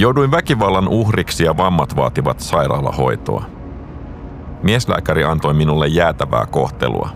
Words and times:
Jouduin 0.00 0.30
väkivallan 0.30 0.88
uhriksi 0.88 1.44
ja 1.44 1.56
vammat 1.56 1.96
vaativat 1.96 2.40
sairaalahoitoa. 2.40 3.44
Mieslääkäri 4.62 5.24
antoi 5.24 5.54
minulle 5.54 5.86
jäätävää 5.86 6.46
kohtelua. 6.46 7.10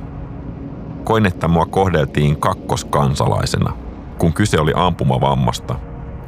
Koin, 1.05 1.27
että 1.27 1.49
mua 1.49 1.67
kohdeltiin 1.67 2.37
kakkoskansalaisena, 2.37 3.73
kun 4.19 4.33
kyse 4.33 4.61
oli 4.61 4.73
ampumavammasta 4.77 5.75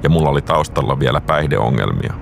ja 0.03 0.11
mulla 0.11 0.29
oli 0.29 0.43
taustalla 0.43 0.99
vielä 0.99 1.21
päihdeongelmia. 1.21 2.15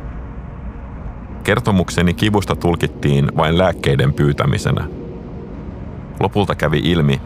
Kertomukseni 1.44 2.14
kivusta 2.14 2.56
tulkittiin 2.56 3.36
vain 3.36 3.58
lääkkeiden 3.58 4.12
pyytämisenä. 4.12 4.84
Lopulta 6.20 6.54
kävi 6.54 6.78
ilmi, 6.78 7.20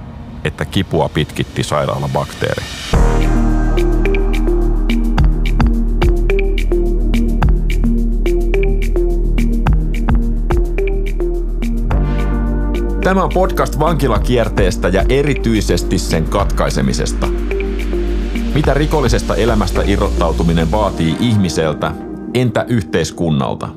että 0.45 0.65
kipua 0.65 1.09
pitkitti 1.09 1.63
sairaalabakteeri. 1.63 2.63
Tämä 13.09 13.23
on 13.23 13.31
podcast 13.35 13.79
vankilakierteestä 13.79 14.89
ja 14.89 15.05
erityisesti 15.09 15.99
sen 15.99 16.25
katkaisemisesta. 16.25 17.27
Mitä 18.55 18.75
rikollisesta 18.75 19.37
elämästä 19.37 19.83
irrottautuminen 19.87 20.71
vaatii 20.71 21.17
ihmiseltä, 21.21 21.93
entä 22.35 22.65
yhteiskunnalta? 22.69 23.69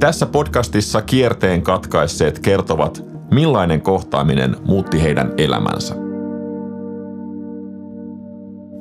Tässä 0.00 0.26
podcastissa 0.26 1.02
kierteen 1.02 1.62
katkaisseet 1.62 2.38
kertovat, 2.38 3.04
millainen 3.30 3.80
kohtaaminen 3.80 4.56
muutti 4.64 5.02
heidän 5.02 5.34
elämänsä. 5.36 5.94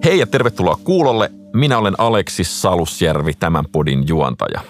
Hei 0.06 0.20
ja 0.20 0.28
tervetuloa 0.28 0.78
kuulolle. 0.84 1.32
Minä 1.54 1.78
olen 1.78 1.96
Aleksis 1.98 2.62
Salusjärvi, 2.62 3.34
tämän 3.34 3.66
podin 3.72 4.08
juontaja. 4.08 4.62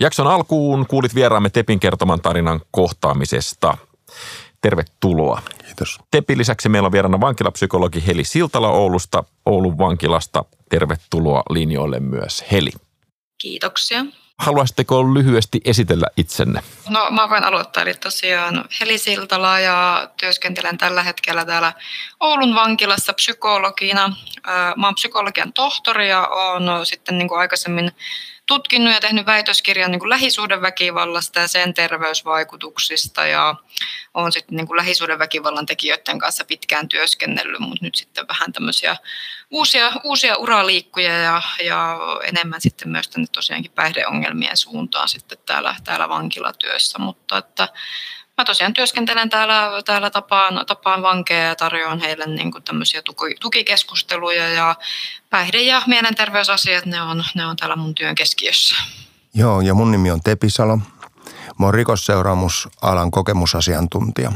Jakson 0.00 0.26
alkuun 0.26 0.86
kuulit 0.86 1.14
vieraamme 1.14 1.50
Tepin 1.50 1.80
kertoman 1.80 2.20
tarinan 2.20 2.60
kohtaamisesta. 2.70 3.76
Tervetuloa. 4.60 5.42
Kiitos. 5.64 5.98
Tepin 6.10 6.38
lisäksi 6.38 6.68
meillä 6.68 6.86
on 6.86 6.92
vieraana 6.92 7.20
vankilapsykologi 7.20 8.06
Heli 8.06 8.24
Siltala 8.24 8.68
Oulusta, 8.68 9.24
Oulun 9.46 9.78
vankilasta. 9.78 10.44
Tervetuloa 10.68 11.42
linjoille 11.50 12.00
myös 12.00 12.44
Heli. 12.52 12.70
Kiitoksia. 13.38 14.04
Haluaisitteko 14.38 15.14
lyhyesti 15.14 15.60
esitellä 15.64 16.06
itsenne? 16.16 16.62
No 16.88 17.10
mä 17.10 17.30
voin 17.30 17.44
aloittaa, 17.44 17.82
eli 17.82 17.94
tosiaan 17.94 18.64
Heli 18.80 18.98
Siltala 18.98 19.60
ja 19.60 20.08
työskentelen 20.20 20.78
tällä 20.78 21.02
hetkellä 21.02 21.44
täällä 21.44 21.72
Oulun 22.20 22.54
vankilassa 22.54 23.12
psykologina. 23.12 24.16
Mä 24.76 24.86
oon 24.86 24.94
psykologian 24.94 25.52
tohtori 25.52 26.08
ja 26.08 26.28
oon 26.28 26.86
sitten 26.86 27.18
niin 27.18 27.28
kuin 27.28 27.40
aikaisemmin 27.40 27.92
tutkinut 28.46 28.94
ja 28.94 29.00
tehnyt 29.00 29.26
väitöskirjan 29.26 29.90
niin 29.90 30.10
lähisuhdeväkivallasta 30.10 31.40
ja 31.40 31.48
sen 31.48 31.74
terveysvaikutuksista 31.74 33.26
ja 33.26 33.54
olen 34.14 34.32
sitten 34.32 34.56
niin 34.56 34.76
lähisuhdeväkivallan 34.76 35.66
tekijöiden 35.66 36.18
kanssa 36.18 36.44
pitkään 36.44 36.88
työskennellyt, 36.88 37.60
mutta 37.60 37.84
nyt 37.84 37.94
sitten 37.94 38.28
vähän 38.28 38.52
tämmöisiä 38.52 38.96
uusia, 39.50 39.92
uusia 40.04 40.36
uraliikkuja 40.36 41.18
ja, 41.18 41.42
ja 41.64 41.98
enemmän 42.24 42.60
sitten 42.60 42.88
myös 42.88 43.08
tänne 43.08 43.26
tosiaankin 43.32 43.72
päihdeongelmien 43.72 44.56
suuntaan 44.56 45.08
sitten 45.08 45.38
täällä, 45.46 45.76
täällä 45.84 46.08
vankilatyössä, 46.08 46.98
mutta 46.98 47.38
että 47.38 47.68
Mä 48.38 48.44
tosiaan 48.44 48.74
työskentelen 48.74 49.30
täällä, 49.30 49.70
täällä 49.84 50.10
tapaan, 50.10 50.66
tapaan 50.66 51.02
vankeja 51.02 51.44
ja 51.44 51.56
tarjoan 51.56 52.00
heille 52.00 52.26
niin 52.26 52.52
kuin 52.52 52.64
tämmöisiä 52.64 53.02
tuki, 53.02 53.34
tukikeskusteluja 53.40 54.48
ja 54.48 54.74
päihde- 55.30 55.62
ja 55.62 55.82
mielenterveysasiat, 55.86 56.86
ne 56.86 57.02
on, 57.02 57.24
ne 57.34 57.46
on 57.46 57.56
täällä 57.56 57.76
mun 57.76 57.94
työn 57.94 58.14
keskiössä. 58.14 58.76
Joo, 59.34 59.60
ja 59.60 59.74
mun 59.74 59.90
nimi 59.90 60.10
on 60.10 60.20
Tepisalo. 60.20 60.76
Mä 61.58 61.66
oon 61.66 61.74
rikosseuraamusalan 61.74 63.10
kokemusasiantuntija. 63.10 64.32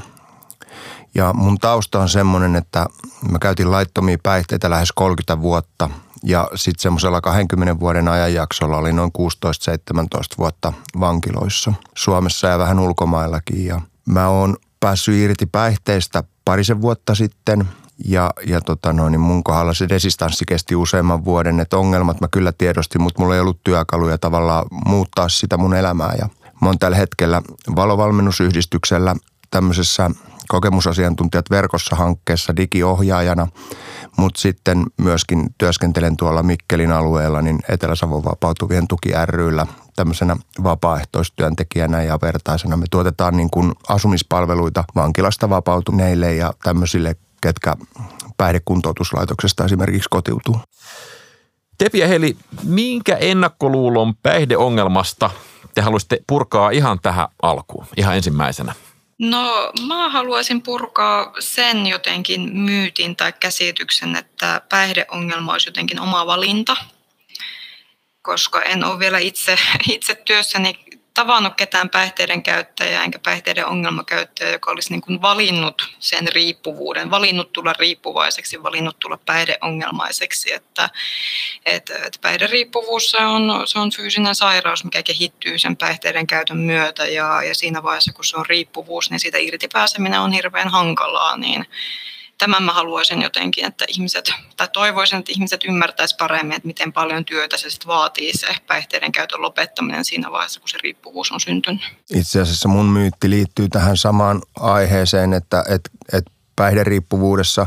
Ja 1.14 1.32
mun 1.32 1.58
tausta 1.58 2.00
on 2.00 2.08
semmoinen, 2.08 2.56
että 2.56 2.86
mä 3.30 3.38
käytin 3.38 3.70
laittomia 3.70 4.18
päihteitä 4.22 4.70
lähes 4.70 4.92
30 4.92 5.42
vuotta 5.42 5.90
ja 6.24 6.48
sitten 6.54 6.82
semmoisella 6.82 7.20
20 7.20 7.80
vuoden 7.80 8.08
ajanjaksolla 8.08 8.76
oli 8.76 8.92
noin 8.92 9.10
16-17 9.18 9.22
vuotta 10.38 10.72
vankiloissa 11.00 11.72
Suomessa 11.96 12.48
ja 12.48 12.58
vähän 12.58 12.78
ulkomaillakin. 12.78 13.66
Ja 13.66 13.80
mä 14.08 14.28
oon 14.28 14.56
päässyt 14.80 15.14
irti 15.14 15.46
päihteistä 15.46 16.24
parisen 16.44 16.80
vuotta 16.80 17.14
sitten 17.14 17.68
ja, 18.04 18.30
ja 18.46 18.60
tota 18.60 18.92
noin, 18.92 19.12
niin 19.12 19.20
mun 19.20 19.44
kohdalla 19.44 19.74
se 19.74 19.86
resistanssi 19.90 20.44
kesti 20.48 20.76
useamman 20.76 21.24
vuoden, 21.24 21.60
että 21.60 21.76
ongelmat 21.76 22.20
mä 22.20 22.28
kyllä 22.30 22.52
tiedostin, 22.52 23.02
mutta 23.02 23.22
mulla 23.22 23.34
ei 23.34 23.40
ollut 23.40 23.60
työkaluja 23.64 24.18
tavallaan 24.18 24.66
muuttaa 24.86 25.28
sitä 25.28 25.56
mun 25.56 25.74
elämää. 25.74 26.14
Ja 26.18 26.28
mä 26.60 26.68
oon 26.68 26.78
tällä 26.78 26.96
hetkellä 26.96 27.42
valovalmennusyhdistyksellä 27.76 29.16
tämmöisessä 29.50 30.10
kokemusasiantuntijat 30.48 31.50
verkossa 31.50 31.96
hankkeessa 31.96 32.56
digiohjaajana, 32.56 33.48
mutta 34.16 34.40
sitten 34.40 34.84
myöskin 34.96 35.46
työskentelen 35.58 36.16
tuolla 36.16 36.42
Mikkelin 36.42 36.92
alueella 36.92 37.42
niin 37.42 37.58
Etelä-Savon 37.68 38.24
vapautuvien 38.24 38.88
tuki 38.88 39.08
ryllä 39.24 39.66
tämmöisenä 39.96 40.36
vapaaehtoistyöntekijänä 40.62 42.02
ja 42.02 42.18
vertaisena. 42.22 42.76
Me 42.76 42.84
tuotetaan 42.90 43.36
niin 43.36 43.50
kuin 43.50 43.72
asumispalveluita 43.88 44.84
vankilasta 44.94 45.50
vapautuneille 45.50 46.34
ja 46.34 46.52
tämmöisille, 46.62 47.16
ketkä 47.40 47.74
päihdekuntoutuslaitoksesta 48.36 49.64
esimerkiksi 49.64 50.08
kotiutuu. 50.10 50.60
Tepi 51.78 51.98
ja 51.98 52.08
Heli, 52.08 52.36
minkä 52.64 53.16
ennakkoluulon 53.16 54.14
päihdeongelmasta 54.16 55.30
te 55.74 55.80
haluaisitte 55.80 56.18
purkaa 56.26 56.70
ihan 56.70 56.98
tähän 57.02 57.28
alkuun, 57.42 57.86
ihan 57.96 58.16
ensimmäisenä? 58.16 58.74
No 59.18 59.72
mä 59.86 60.08
haluaisin 60.08 60.62
purkaa 60.62 61.32
sen 61.38 61.86
jotenkin 61.86 62.56
myytin 62.56 63.16
tai 63.16 63.32
käsityksen, 63.32 64.16
että 64.16 64.62
päihdeongelma 64.68 65.52
olisi 65.52 65.68
jotenkin 65.68 66.00
oma 66.00 66.26
valinta, 66.26 66.76
koska 68.22 68.62
en 68.62 68.84
ole 68.84 68.98
vielä 68.98 69.18
itse, 69.18 69.58
itse 69.94 70.14
työssäni 70.14 70.84
tavannut 71.18 71.54
ketään 71.54 71.90
päihteiden 71.90 72.42
käyttäjää 72.42 73.04
enkä 73.04 73.18
päihteiden 73.18 73.66
ongelmakäyttäjää, 73.66 74.52
joka 74.52 74.70
olisi 74.70 74.90
niin 74.90 75.00
kuin 75.00 75.22
valinnut 75.22 75.94
sen 75.98 76.28
riippuvuuden, 76.28 77.10
valinnut 77.10 77.52
tulla 77.52 77.72
riippuvaiseksi, 77.72 78.62
valinnut 78.62 78.98
tulla 78.98 79.18
päihdeongelmaiseksi. 79.26 80.52
Että, 80.52 80.90
että, 81.66 81.94
että 81.94 82.18
päihderiippuvuus 82.22 83.10
se 83.10 83.18
on, 83.18 83.62
se 83.64 83.78
on 83.78 83.90
fyysinen 83.90 84.34
sairaus, 84.34 84.84
mikä 84.84 85.02
kehittyy 85.02 85.58
sen 85.58 85.76
päihteiden 85.76 86.26
käytön 86.26 86.58
myötä 86.58 87.06
ja, 87.06 87.42
ja 87.42 87.54
siinä 87.54 87.82
vaiheessa, 87.82 88.12
kun 88.12 88.24
se 88.24 88.36
on 88.36 88.46
riippuvuus, 88.46 89.10
niin 89.10 89.20
siitä 89.20 89.38
irti 89.38 89.68
pääseminen 89.72 90.20
on 90.20 90.32
hirveän 90.32 90.68
hankalaa. 90.68 91.36
Niin, 91.36 91.66
tämän 92.38 92.62
mä 92.62 92.72
haluaisin 92.72 93.22
jotenkin, 93.22 93.64
että 93.64 93.84
ihmiset, 93.88 94.30
tai 94.56 94.68
toivoisin, 94.72 95.18
että 95.18 95.32
ihmiset 95.32 95.64
ymmärtäisi 95.64 96.16
paremmin, 96.16 96.56
että 96.56 96.66
miten 96.66 96.92
paljon 96.92 97.24
työtä 97.24 97.56
se 97.56 97.70
sitten 97.70 97.88
vaatii 97.88 98.32
se 98.36 98.46
päihteiden 98.66 99.12
käytön 99.12 99.42
lopettaminen 99.42 100.04
siinä 100.04 100.32
vaiheessa, 100.32 100.60
kun 100.60 100.68
se 100.68 100.78
riippuvuus 100.82 101.32
on 101.32 101.40
syntynyt. 101.40 101.82
Itse 102.14 102.40
asiassa 102.40 102.68
mun 102.68 102.86
myytti 102.86 103.30
liittyy 103.30 103.68
tähän 103.68 103.96
samaan 103.96 104.42
aiheeseen, 104.60 105.32
että, 105.32 105.64
että, 105.68 105.90
että 106.12 106.30
päihderiippuvuudessa 106.56 107.66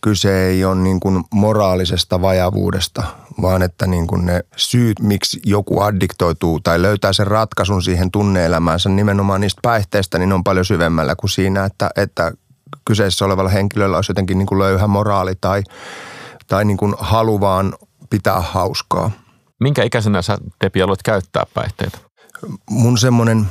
kyse 0.00 0.46
ei 0.46 0.64
ole 0.64 0.74
niin 0.74 1.00
kuin 1.00 1.24
moraalisesta 1.30 2.22
vajavuudesta, 2.22 3.02
vaan 3.42 3.62
että 3.62 3.86
niin 3.86 4.06
kuin 4.06 4.26
ne 4.26 4.40
syyt, 4.56 5.00
miksi 5.00 5.40
joku 5.46 5.80
addiktoituu 5.80 6.60
tai 6.60 6.82
löytää 6.82 7.12
sen 7.12 7.26
ratkaisun 7.26 7.82
siihen 7.82 8.10
tunneelämäänsä 8.10 8.88
nimenomaan 8.88 9.40
niistä 9.40 9.60
päihteistä, 9.62 10.18
niin 10.18 10.32
on 10.32 10.44
paljon 10.44 10.64
syvemmällä 10.64 11.16
kuin 11.16 11.30
siinä, 11.30 11.64
että, 11.64 11.90
että 11.96 12.32
kyseessä 12.84 13.24
olevalla 13.24 13.50
henkilöllä 13.50 13.96
olisi 13.96 14.10
jotenkin 14.10 14.38
niin 14.38 14.46
kuin 14.46 14.58
löyhä 14.58 14.86
moraali 14.86 15.34
tai, 15.40 15.62
tai 16.46 16.64
niin 16.64 16.76
kuin 16.76 16.94
halu 16.98 17.40
vaan 17.40 17.74
pitää 18.10 18.40
hauskaa. 18.40 19.10
Minkä 19.60 19.82
ikäisenä 19.82 20.22
sä, 20.22 20.38
Tepi, 20.58 20.82
aloit 20.82 21.02
käyttää 21.02 21.46
päihteitä? 21.54 21.98
Mun 22.70 22.98
semmoinen 22.98 23.46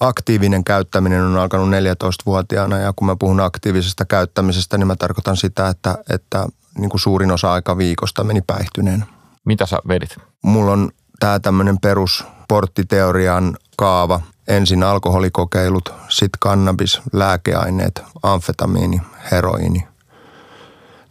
aktiivinen 0.00 0.64
käyttäminen 0.64 1.22
on 1.22 1.36
alkanut 1.36 1.68
14-vuotiaana 1.68 2.78
ja 2.78 2.92
kun 2.96 3.06
mä 3.06 3.16
puhun 3.16 3.40
aktiivisesta 3.40 4.04
käyttämisestä, 4.04 4.78
niin 4.78 4.86
mä 4.86 4.96
tarkoitan 4.96 5.36
sitä, 5.36 5.68
että, 5.68 5.98
että 6.10 6.46
niin 6.78 6.90
kuin 6.90 7.00
suurin 7.00 7.30
osa 7.30 7.52
aika 7.52 7.78
viikosta 7.78 8.24
meni 8.24 8.40
päihtyneen. 8.46 9.04
Mitä 9.44 9.66
sä 9.66 9.78
vedit? 9.88 10.16
Mulla 10.42 10.72
on 10.72 10.90
tämä 11.20 11.40
tämmöinen 11.40 11.78
perus 11.78 12.24
porttiteorian 12.48 13.56
kaava, 13.76 14.20
ensin 14.48 14.82
alkoholikokeilut, 14.82 15.92
sitten 16.08 16.38
kannabis, 16.40 17.00
lääkeaineet, 17.12 18.02
amfetamiini, 18.22 19.00
heroini. 19.32 19.88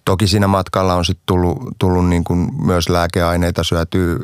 Toki 0.05 0.27
siinä 0.27 0.47
matkalla 0.47 0.93
on 0.95 1.05
sitten 1.05 1.23
tullut, 1.25 1.57
tullut 1.79 2.09
niin 2.09 2.23
kuin 2.23 2.49
myös 2.65 2.89
lääkeaineita 2.89 3.63
syötyy 3.63 4.19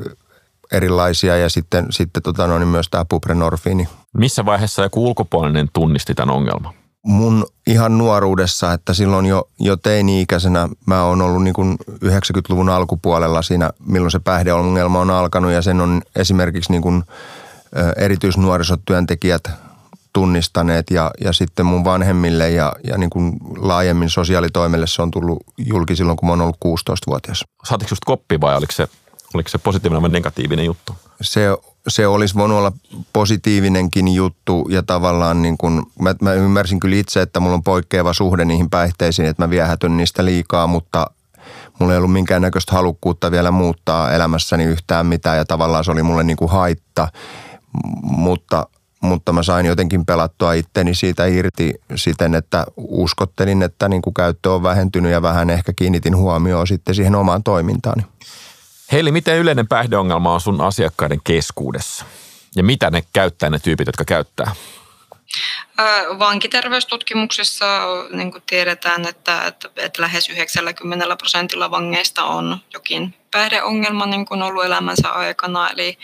erilaisia 0.71 1.37
ja 1.37 1.49
sitten, 1.49 1.87
sitten 1.89 2.23
tota 2.23 2.47
noin, 2.47 2.67
myös 2.67 2.89
tämä 2.89 3.05
buprenorfiini. 3.05 3.87
Missä 4.13 4.45
vaiheessa 4.45 4.83
joku 4.83 5.07
ulkopuolinen 5.07 5.69
tunnisti 5.73 6.13
tämän 6.13 6.35
ongelman? 6.35 6.73
mun 7.05 7.45
ihan 7.67 7.97
nuoruudessa, 7.97 8.73
että 8.73 8.93
silloin 8.93 9.25
jo, 9.25 9.49
jo 9.59 9.77
teini-ikäisenä 9.77 10.69
mä 10.85 11.03
oon 11.03 11.21
ollut 11.21 11.43
niin 11.43 11.53
kuin 11.53 11.77
90-luvun 11.91 12.69
alkupuolella 12.69 13.41
siinä, 13.41 13.69
milloin 13.87 14.11
se 14.11 14.19
päihdeongelma 14.19 14.99
on 14.99 15.09
alkanut 15.09 15.51
ja 15.51 15.61
sen 15.61 15.81
on 15.81 16.01
esimerkiksi 16.15 16.71
niin 16.71 16.81
kuin 16.81 17.03
erityisnuorisotyöntekijät 17.97 19.43
tunnistaneet 20.13 20.91
ja, 20.91 21.11
ja 21.21 21.33
sitten 21.33 21.65
mun 21.65 21.83
vanhemmille 21.83 22.49
ja, 22.49 22.73
ja 22.87 22.97
niin 22.97 23.09
kuin 23.09 23.37
laajemmin 23.57 24.09
sosiaalitoimelle 24.09 24.87
se 24.87 25.01
on 25.01 25.11
tullut 25.11 25.43
julki 25.57 25.95
silloin, 25.95 26.17
kun 26.17 26.27
mä 26.27 26.31
oon 26.31 26.41
ollut 26.41 26.57
16-vuotias. 26.65 27.43
Saatiko 27.63 27.89
just 27.91 28.05
koppi 28.05 28.41
vai 28.41 28.55
oliko 28.55 28.71
se, 28.71 28.87
oliko 29.33 29.49
se 29.49 29.57
positiivinen 29.57 30.01
vai 30.01 30.09
negatiivinen 30.09 30.65
juttu? 30.65 30.95
Se 31.21 31.49
se 31.87 32.07
olisi 32.07 32.35
voinut 32.35 32.57
olla 32.57 32.71
positiivinenkin 33.13 34.07
juttu 34.07 34.67
ja 34.69 34.83
tavallaan 34.83 35.41
niin 35.41 35.57
kuin, 35.57 35.83
mä, 35.99 36.15
mä 36.21 36.33
ymmärsin 36.33 36.79
kyllä 36.79 36.95
itse, 36.95 37.21
että 37.21 37.39
mulla 37.39 37.55
on 37.55 37.63
poikkeava 37.63 38.13
suhde 38.13 38.45
niihin 38.45 38.69
päihteisiin, 38.69 39.27
että 39.27 39.43
mä 39.43 39.49
viehätyn 39.49 39.97
niistä 39.97 40.25
liikaa, 40.25 40.67
mutta 40.67 41.07
mulla 41.79 41.93
ei 41.93 41.97
ollut 41.97 42.13
minkäännäköistä 42.13 42.71
halukkuutta 42.71 43.31
vielä 43.31 43.51
muuttaa 43.51 44.11
elämässäni 44.11 44.63
yhtään 44.63 45.05
mitään 45.05 45.37
ja 45.37 45.45
tavallaan 45.45 45.83
se 45.83 45.91
oli 45.91 46.03
mulle 46.03 46.23
niin 46.23 46.37
kuin 46.37 46.51
haitta, 46.51 47.07
mutta, 48.03 48.67
mutta 49.01 49.33
mä 49.33 49.43
sain 49.43 49.65
jotenkin 49.65 50.05
pelattua 50.05 50.53
itteni 50.53 50.95
siitä 50.95 51.25
irti 51.25 51.73
siten, 51.95 52.35
että 52.35 52.65
uskottelin, 52.77 53.63
että 53.63 53.89
niin 53.89 54.01
kuin 54.01 54.13
käyttö 54.13 54.51
on 54.53 54.63
vähentynyt 54.63 55.11
ja 55.11 55.21
vähän 55.21 55.49
ehkä 55.49 55.73
kiinnitin 55.75 56.17
huomioon 56.17 56.67
sitten 56.67 56.95
siihen 56.95 57.15
omaan 57.15 57.43
toimintaani. 57.43 58.03
Heili, 58.91 59.11
miten 59.11 59.37
yleinen 59.37 59.67
päihdeongelma 59.67 60.33
on 60.33 60.41
sun 60.41 60.61
asiakkaiden 60.61 61.19
keskuudessa? 61.23 62.05
Ja 62.55 62.63
mitä 62.63 62.91
ne 62.91 63.03
käyttää, 63.13 63.49
ne 63.49 63.59
tyypit, 63.59 63.87
jotka 63.87 64.05
käyttää? 64.05 64.51
Vankiterveystutkimuksessa 66.19 67.65
niin 68.11 68.31
kuin 68.31 68.43
tiedetään, 68.47 69.07
että, 69.07 69.47
että, 69.47 69.69
että 69.75 70.01
lähes 70.01 70.29
90 70.29 71.15
prosentilla 71.17 71.71
vangeista 71.71 72.23
on 72.23 72.57
jokin 72.73 73.13
päihdeongelma 73.31 74.05
niin 74.05 74.25
kuin 74.25 74.41
ollut 74.41 74.65
elämänsä 74.65 75.09
aikana. 75.09 75.69
Eli 75.69 75.97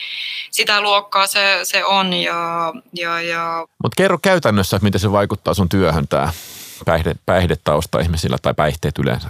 sitä 0.51 0.81
luokkaa 0.81 1.27
se, 1.27 1.59
se 1.63 1.85
on. 1.85 2.13
Ja, 2.13 2.73
ja, 2.93 3.21
ja... 3.21 3.67
Mutta 3.83 3.95
kerro 3.97 4.17
käytännössä, 4.17 4.79
miten 4.81 5.01
se 5.01 5.11
vaikuttaa 5.11 5.53
sun 5.53 5.69
työhön 5.69 6.07
tämä 6.07 6.33
päihde, 6.85 7.15
päihdetausta 7.25 7.99
ihmisillä 7.99 8.37
tai 8.41 8.53
päihteet 8.53 8.97
yleensä. 8.97 9.29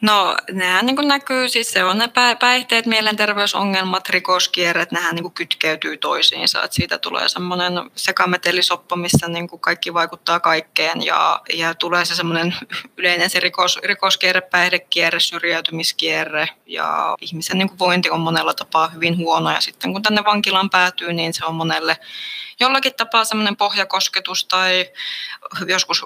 No 0.00 0.36
nehän 0.52 0.86
niin 0.86 1.08
näkyy, 1.08 1.48
siis 1.48 1.72
se 1.72 1.84
on 1.84 1.98
ne 1.98 2.08
päihteet, 2.40 2.86
mielenterveysongelmat, 2.86 4.08
rikoskierret, 4.08 4.92
nehän 4.92 5.14
niin 5.14 5.32
kytkeytyy 5.32 5.96
toisiinsa. 5.96 6.62
Että 6.62 6.74
siitä 6.74 6.98
tulee 6.98 7.28
semmoinen 7.28 7.72
sekametelisoppa, 7.96 8.96
missä 8.96 9.28
niin 9.28 9.48
kaikki 9.60 9.94
vaikuttaa 9.94 10.40
kaikkeen 10.40 11.04
ja, 11.04 11.40
ja 11.54 11.74
tulee 11.74 12.04
se 12.04 12.14
semmoinen 12.14 12.54
yleinen 12.98 13.30
se 13.30 13.40
rikos, 13.40 13.78
rikoskierre, 13.84 14.40
päihdekierre, 14.40 15.20
syrjäytymiskierre 15.20 16.48
ja 16.66 17.16
ihmisen 17.20 17.58
niin 17.58 17.78
vointi 17.78 18.10
on 18.10 18.20
monella 18.20 18.54
tapaa 18.54 18.88
hyvin 18.88 19.16
huono 19.16 19.50
ja 19.50 19.60
sitten 19.60 19.92
kun 19.92 20.02
tänne 20.02 20.24
vankilaan 20.24 20.70
päätyy, 20.70 21.12
niin 21.12 21.34
se 21.34 21.44
on 21.44 21.54
monelle 21.54 21.96
jollakin 22.62 22.94
tapaa 22.94 23.24
semmoinen 23.24 23.56
pohjakosketus 23.56 24.44
tai 24.44 24.90
joskus 25.66 26.04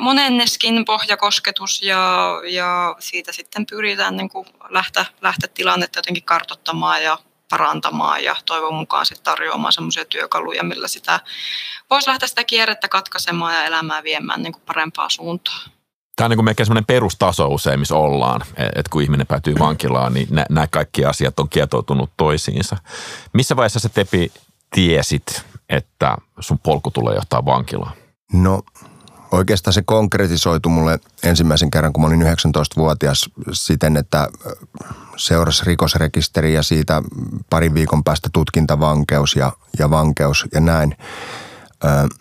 monenneskin 0.00 0.84
pohjakosketus 0.84 1.82
ja, 1.82 2.32
ja 2.44 2.96
siitä 2.98 3.32
sitten 3.32 3.66
pyritään 3.66 4.16
niin 4.16 4.28
kuin 4.28 4.46
lähteä, 4.68 5.06
lähteä 5.22 5.48
tilannetta 5.54 5.98
jotenkin 5.98 6.22
kartottamaan 6.22 7.02
ja 7.02 7.18
parantamaan 7.50 8.24
ja 8.24 8.36
toivon 8.46 8.74
mukaan 8.74 9.06
sitten 9.06 9.24
tarjoamaan 9.24 9.72
semmoisia 9.72 10.04
työkaluja, 10.04 10.64
millä 10.64 10.88
sitä 10.88 11.20
voisi 11.90 12.08
lähteä 12.08 12.28
sitä 12.28 12.44
kierrettä 12.44 12.88
katkaisemaan 12.88 13.54
ja 13.54 13.64
elämää 13.64 14.02
viemään 14.02 14.42
niin 14.42 14.52
kuin 14.52 14.62
parempaa 14.66 15.08
suuntaan. 15.10 15.70
Tämä 16.16 16.26
on 16.26 16.30
niin 16.30 16.36
kuin 16.36 16.44
melkein 16.44 16.66
semmoinen 16.66 16.86
perustaso 16.86 17.46
usein, 17.46 17.80
missä 17.80 17.94
ollaan, 17.94 18.40
että 18.56 18.90
kun 18.90 19.02
ihminen 19.02 19.26
päätyy 19.26 19.54
vankilaan, 19.58 20.14
niin 20.14 20.28
nämä 20.30 20.66
kaikki 20.66 21.04
asiat 21.04 21.40
on 21.40 21.48
kietoutunut 21.48 22.10
toisiinsa. 22.16 22.76
Missä 23.32 23.56
vaiheessa 23.56 23.80
se 23.80 23.88
Tepi 23.88 24.32
tiesit, 24.74 25.44
että 25.68 26.16
sun 26.40 26.58
polku 26.58 26.90
tulee 26.90 27.14
johtaa 27.14 27.44
vankilaan? 27.44 27.92
No 28.32 28.62
oikeastaan 29.30 29.74
se 29.74 29.82
konkretisoitu 29.82 30.68
mulle 30.68 30.98
ensimmäisen 31.22 31.70
kerran, 31.70 31.92
kun 31.92 32.02
mä 32.02 32.06
olin 32.06 32.22
19-vuotias 32.22 33.30
siten, 33.52 33.96
että 33.96 34.28
seurasi 35.16 35.64
rikosrekisteri 35.64 36.54
ja 36.54 36.62
siitä 36.62 37.02
parin 37.50 37.74
viikon 37.74 38.04
päästä 38.04 38.28
tutkintavankeus 38.32 39.36
ja, 39.36 39.52
ja 39.78 39.90
vankeus 39.90 40.46
ja 40.54 40.60
näin. 40.60 40.96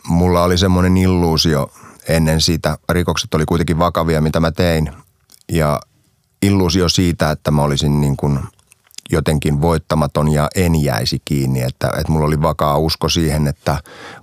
Mulla 0.07 0.43
oli 0.43 0.57
semmoinen 0.57 0.97
illuusio 0.97 1.71
ennen 2.07 2.41
sitä. 2.41 2.77
Rikokset 2.89 3.33
oli 3.33 3.45
kuitenkin 3.45 3.79
vakavia, 3.79 4.21
mitä 4.21 4.39
mä 4.39 4.51
tein. 4.51 4.91
Ja 5.51 5.79
illuusio 6.41 6.89
siitä, 6.89 7.31
että 7.31 7.51
mä 7.51 7.61
olisin 7.61 8.01
niin 8.01 8.17
kuin 8.17 8.39
jotenkin 9.11 9.61
voittamaton 9.61 10.27
ja 10.27 10.47
en 10.55 10.83
jäisi 10.83 11.21
kiinni. 11.25 11.61
Että, 11.61 11.87
että 11.87 12.11
mulla 12.11 12.25
oli 12.25 12.41
vakaa 12.41 12.77
usko 12.77 13.09
siihen, 13.09 13.47
että 13.47 13.77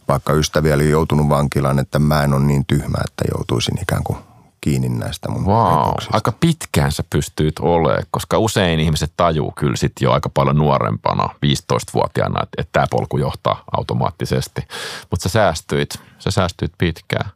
vaikka 0.09 0.33
ystäviä 0.33 0.75
oli 0.75 0.91
joutunut 0.91 1.29
vankilaan, 1.29 1.79
että 1.79 1.99
mä 1.99 2.25
en 2.25 2.35
ole 2.35 2.45
niin 2.45 2.65
tyhmä, 2.67 2.99
että 3.05 3.25
joutuisin 3.37 3.83
ikään 3.83 4.05
kuin 4.05 4.19
kiinni 4.65 4.89
näistä 4.89 5.29
mun 5.29 5.47
wow, 5.47 5.93
aika 6.13 6.33
pitkään 6.41 6.93
sä 6.93 7.05
pystyt 7.11 7.59
olemaan, 7.61 8.03
koska 8.11 8.39
usein 8.39 8.81
ihmiset 8.81 9.13
tajuu 9.17 9.53
kyllä 9.57 9.77
sit 9.77 9.93
jo 10.01 10.13
aika 10.13 10.29
paljon 10.29 10.57
nuorempana, 10.57 11.29
15-vuotiaana, 11.47 12.43
että, 12.43 12.63
että 12.63 12.73
tämä 12.73 12.87
polku 12.91 13.19
johtaa 13.19 13.65
automaattisesti. 13.77 14.63
Mutta 15.11 15.29
sä 15.29 15.33
säästyit, 15.33 15.91
sä 16.19 16.31
säästyit 16.31 16.73
pitkään. 16.79 17.31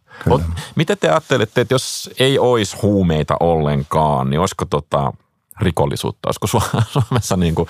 Mitä 0.75 0.97
te 0.97 1.09
ajattelette, 1.09 1.61
että 1.61 1.75
jos 1.75 2.11
ei 2.19 2.39
olisi 2.39 2.77
huumeita 2.83 3.37
ollenkaan, 3.41 4.31
niin 4.31 4.41
olisiko 4.41 4.65
tota, 4.65 5.13
rikollisuutta? 5.61 6.29
Olisiko 6.29 6.47
Suomessa 6.93 7.37
niin 7.37 7.55
kuin, 7.55 7.69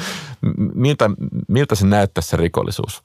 miltä, 0.75 1.11
miltä 1.49 1.75
se 1.75 1.87
näyttäisi 1.87 2.29
se 2.29 2.37
rikollisuus? 2.37 3.03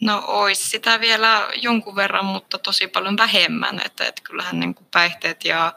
No 0.00 0.24
olisi 0.26 0.70
sitä 0.70 1.00
vielä 1.00 1.48
jonkun 1.62 1.96
verran, 1.96 2.24
mutta 2.24 2.58
tosi 2.58 2.86
paljon 2.86 3.16
vähemmän. 3.16 3.80
Että, 3.84 4.04
että 4.04 4.22
kyllähän 4.24 4.60
niin 4.60 4.74
kuin 4.74 4.86
päihteet 4.90 5.44
ja 5.44 5.74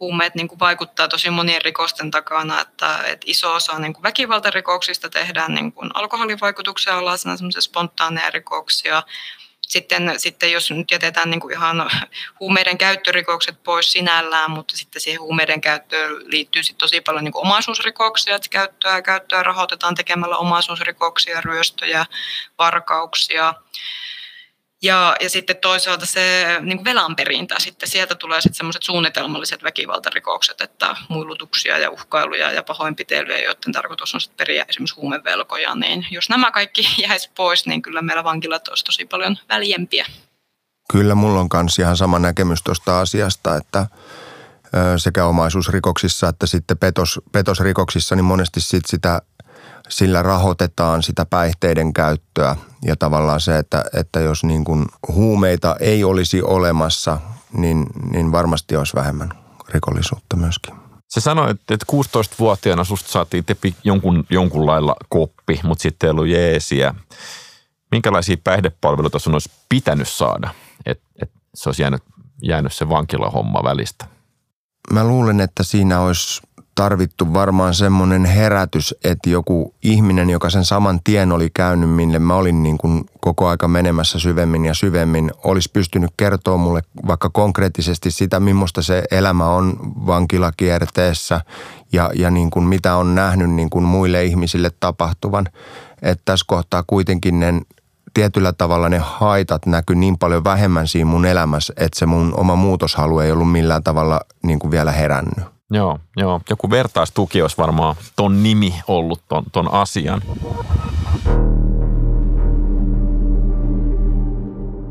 huumeet 0.00 0.34
niin 0.34 0.48
kuin 0.48 0.58
vaikuttaa 0.58 1.08
tosi 1.08 1.30
monien 1.30 1.62
rikosten 1.62 2.10
takana, 2.10 2.60
että, 2.60 2.98
että 3.06 3.24
iso 3.26 3.54
osa 3.54 3.78
niin 3.78 3.92
kuin 3.92 4.02
väkivaltarikoksista 4.02 5.08
tehdään 5.10 5.54
niin 5.54 5.72
kuin 5.72 5.90
alkoholivaikutuksia 5.94 6.98
alaisena 6.98 7.36
spontaaneja 7.60 8.30
rikoksia, 8.30 9.02
sitten, 9.70 10.14
sitten 10.16 10.52
jos 10.52 10.70
nyt 10.70 10.90
jätetään 10.90 11.30
niin 11.30 11.40
kuin 11.40 11.54
ihan 11.54 11.90
huumeiden 12.40 12.78
käyttörikokset 12.78 13.62
pois 13.62 13.92
sinällään, 13.92 14.50
mutta 14.50 14.76
sitten 14.76 15.02
siihen 15.02 15.20
huumeiden 15.20 15.60
käyttöön 15.60 16.30
liittyy 16.30 16.62
sitten 16.62 16.78
tosi 16.78 17.00
paljon 17.00 17.24
niin 17.24 17.32
kuin 17.32 17.46
omaisuusrikoksia, 17.46 18.36
että 18.36 18.48
käyttöä, 18.48 19.02
käyttöä 19.02 19.42
rahoitetaan 19.42 19.94
tekemällä 19.94 20.36
omaisuusrikoksia, 20.36 21.40
ryöstöjä, 21.40 22.06
varkauksia. 22.58 23.54
Ja, 24.82 25.16
ja 25.20 25.30
sitten 25.30 25.56
toisaalta 25.56 26.06
se 26.06 26.46
niin 26.60 26.78
kuin 26.78 26.84
velanperintä, 26.84 27.54
sitten 27.58 27.88
sieltä 27.88 28.14
tulee 28.14 28.40
sitten 28.40 28.56
semmoiset 28.56 28.82
suunnitelmalliset 28.82 29.62
väkivaltarikokset, 29.62 30.60
että 30.60 30.96
muilutuksia 31.08 31.78
ja 31.78 31.90
uhkailuja 31.90 32.52
ja 32.52 32.62
pahoinpitelyjä, 32.62 33.38
joiden 33.38 33.72
tarkoitus 33.72 34.14
on 34.14 34.20
sitten 34.20 34.36
periä 34.36 34.64
esimerkiksi 34.68 34.96
huumevelkoja, 34.96 35.74
niin 35.74 36.06
jos 36.10 36.28
nämä 36.28 36.50
kaikki 36.50 36.88
jäisi 37.08 37.30
pois, 37.36 37.66
niin 37.66 37.82
kyllä 37.82 38.02
meillä 38.02 38.24
vankilat 38.24 38.68
olisi 38.68 38.84
tosi 38.84 39.04
paljon 39.04 39.36
väljempiä. 39.48 40.06
Kyllä 40.92 41.14
mulla 41.14 41.40
on 41.40 41.48
myös 41.52 41.78
ihan 41.78 41.96
sama 41.96 42.18
näkemys 42.18 42.62
tuosta 42.62 43.00
asiasta, 43.00 43.56
että 43.56 43.86
sekä 44.96 45.24
omaisuusrikoksissa 45.24 46.28
että 46.28 46.46
sitten 46.46 46.78
petos, 46.78 47.20
petosrikoksissa, 47.32 48.16
niin 48.16 48.24
monesti 48.24 48.60
sit 48.60 48.86
sitä 48.86 49.22
sillä 49.90 50.22
rahoitetaan 50.22 51.02
sitä 51.02 51.26
päihteiden 51.26 51.92
käyttöä 51.92 52.56
ja 52.84 52.96
tavallaan 52.96 53.40
se, 53.40 53.58
että, 53.58 53.84
että 53.94 54.20
jos 54.20 54.44
niin 54.44 54.64
kuin 54.64 54.86
huumeita 55.08 55.76
ei 55.80 56.04
olisi 56.04 56.42
olemassa, 56.42 57.20
niin, 57.52 57.86
niin 58.12 58.32
varmasti 58.32 58.76
olisi 58.76 58.94
vähemmän 58.94 59.32
rikollisuutta 59.68 60.36
myöskin. 60.36 60.74
Se 61.08 61.20
sanoi, 61.20 61.50
että 61.50 61.86
16-vuotiaana 61.92 62.84
susta 62.84 63.10
saatiin 63.10 63.44
tepi 63.44 63.74
jonkun, 63.84 64.24
jonkun 64.30 64.66
lailla 64.66 64.96
koppi, 65.08 65.60
mutta 65.64 65.82
sitten 65.82 66.06
ei 66.06 66.10
ollut 66.10 66.28
jeesiä. 66.28 66.94
Minkälaisia 67.90 68.36
päihdepalveluita 68.44 69.18
sun 69.18 69.32
olisi 69.32 69.50
pitänyt 69.68 70.08
saada, 70.08 70.50
että 70.86 71.04
et 71.22 71.30
se 71.54 71.68
olisi 71.68 71.82
jäänyt, 71.82 72.02
jäänyt 72.42 72.72
se 72.72 72.88
vankilahomma 72.88 73.62
välistä? 73.64 74.06
Mä 74.92 75.04
luulen, 75.04 75.40
että 75.40 75.62
siinä 75.62 76.00
olisi 76.00 76.42
tarvittu 76.80 77.34
varmaan 77.34 77.74
semmoinen 77.74 78.24
herätys, 78.24 78.94
että 79.04 79.30
joku 79.30 79.74
ihminen, 79.82 80.30
joka 80.30 80.50
sen 80.50 80.64
saman 80.64 81.00
tien 81.04 81.32
oli 81.32 81.50
käynyt, 81.54 81.90
minne 81.90 82.18
mä 82.18 82.34
olin 82.34 82.62
niin 82.62 82.78
kuin 82.78 83.04
koko 83.20 83.48
aika 83.48 83.68
menemässä 83.68 84.18
syvemmin 84.18 84.64
ja 84.64 84.74
syvemmin, 84.74 85.30
olisi 85.44 85.70
pystynyt 85.72 86.10
kertoa 86.16 86.56
mulle 86.56 86.80
vaikka 87.06 87.30
konkreettisesti 87.30 88.10
sitä, 88.10 88.40
millaista 88.40 88.82
se 88.82 89.02
elämä 89.10 89.46
on 89.46 89.76
vankilakierteessä 90.06 91.40
ja, 91.92 92.10
ja 92.14 92.30
niin 92.30 92.50
kuin 92.50 92.64
mitä 92.64 92.96
on 92.96 93.14
nähnyt 93.14 93.50
niin 93.50 93.70
kuin 93.70 93.84
muille 93.84 94.24
ihmisille 94.24 94.70
tapahtuvan. 94.80 95.46
Että 96.02 96.22
tässä 96.24 96.44
kohtaa 96.48 96.84
kuitenkin 96.86 97.40
ne 97.40 97.60
tietyllä 98.14 98.52
tavalla 98.52 98.88
ne 98.88 98.98
haitat 98.98 99.66
näkyy 99.66 99.96
niin 99.96 100.18
paljon 100.18 100.44
vähemmän 100.44 100.88
siinä 100.88 101.10
mun 101.10 101.26
elämässä, 101.26 101.72
että 101.76 101.98
se 101.98 102.06
mun 102.06 102.34
oma 102.36 102.56
muutoshalu 102.56 103.18
ei 103.18 103.32
ollut 103.32 103.52
millään 103.52 103.82
tavalla 103.82 104.20
niin 104.42 104.58
kuin 104.58 104.70
vielä 104.70 104.92
herännyt. 104.92 105.59
Joo, 105.70 105.98
joo. 106.16 106.40
Joku 106.50 106.70
vertaistuki 106.70 107.42
olisi 107.42 107.58
varmaan 107.58 107.96
ton 108.16 108.42
nimi 108.42 108.74
ollut 108.88 109.20
ton, 109.28 109.44
ton 109.52 109.72
asian. 109.74 110.22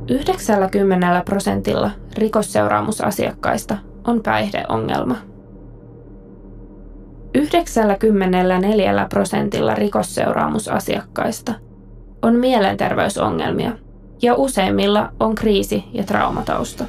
90 0.09 1.21
prosentilla 1.25 1.91
rikosseuraamusasiakkaista 2.17 3.77
on 4.07 4.21
päihdeongelma. 4.23 5.15
94 7.35 9.05
prosentilla 9.09 9.75
rikosseuraamusasiakkaista 9.75 11.53
on 12.21 12.35
mielenterveysongelmia 12.35 13.71
ja 14.21 14.35
useimmilla 14.35 15.11
on 15.19 15.35
kriisi- 15.35 15.83
ja 15.93 16.03
traumatausta. 16.03 16.85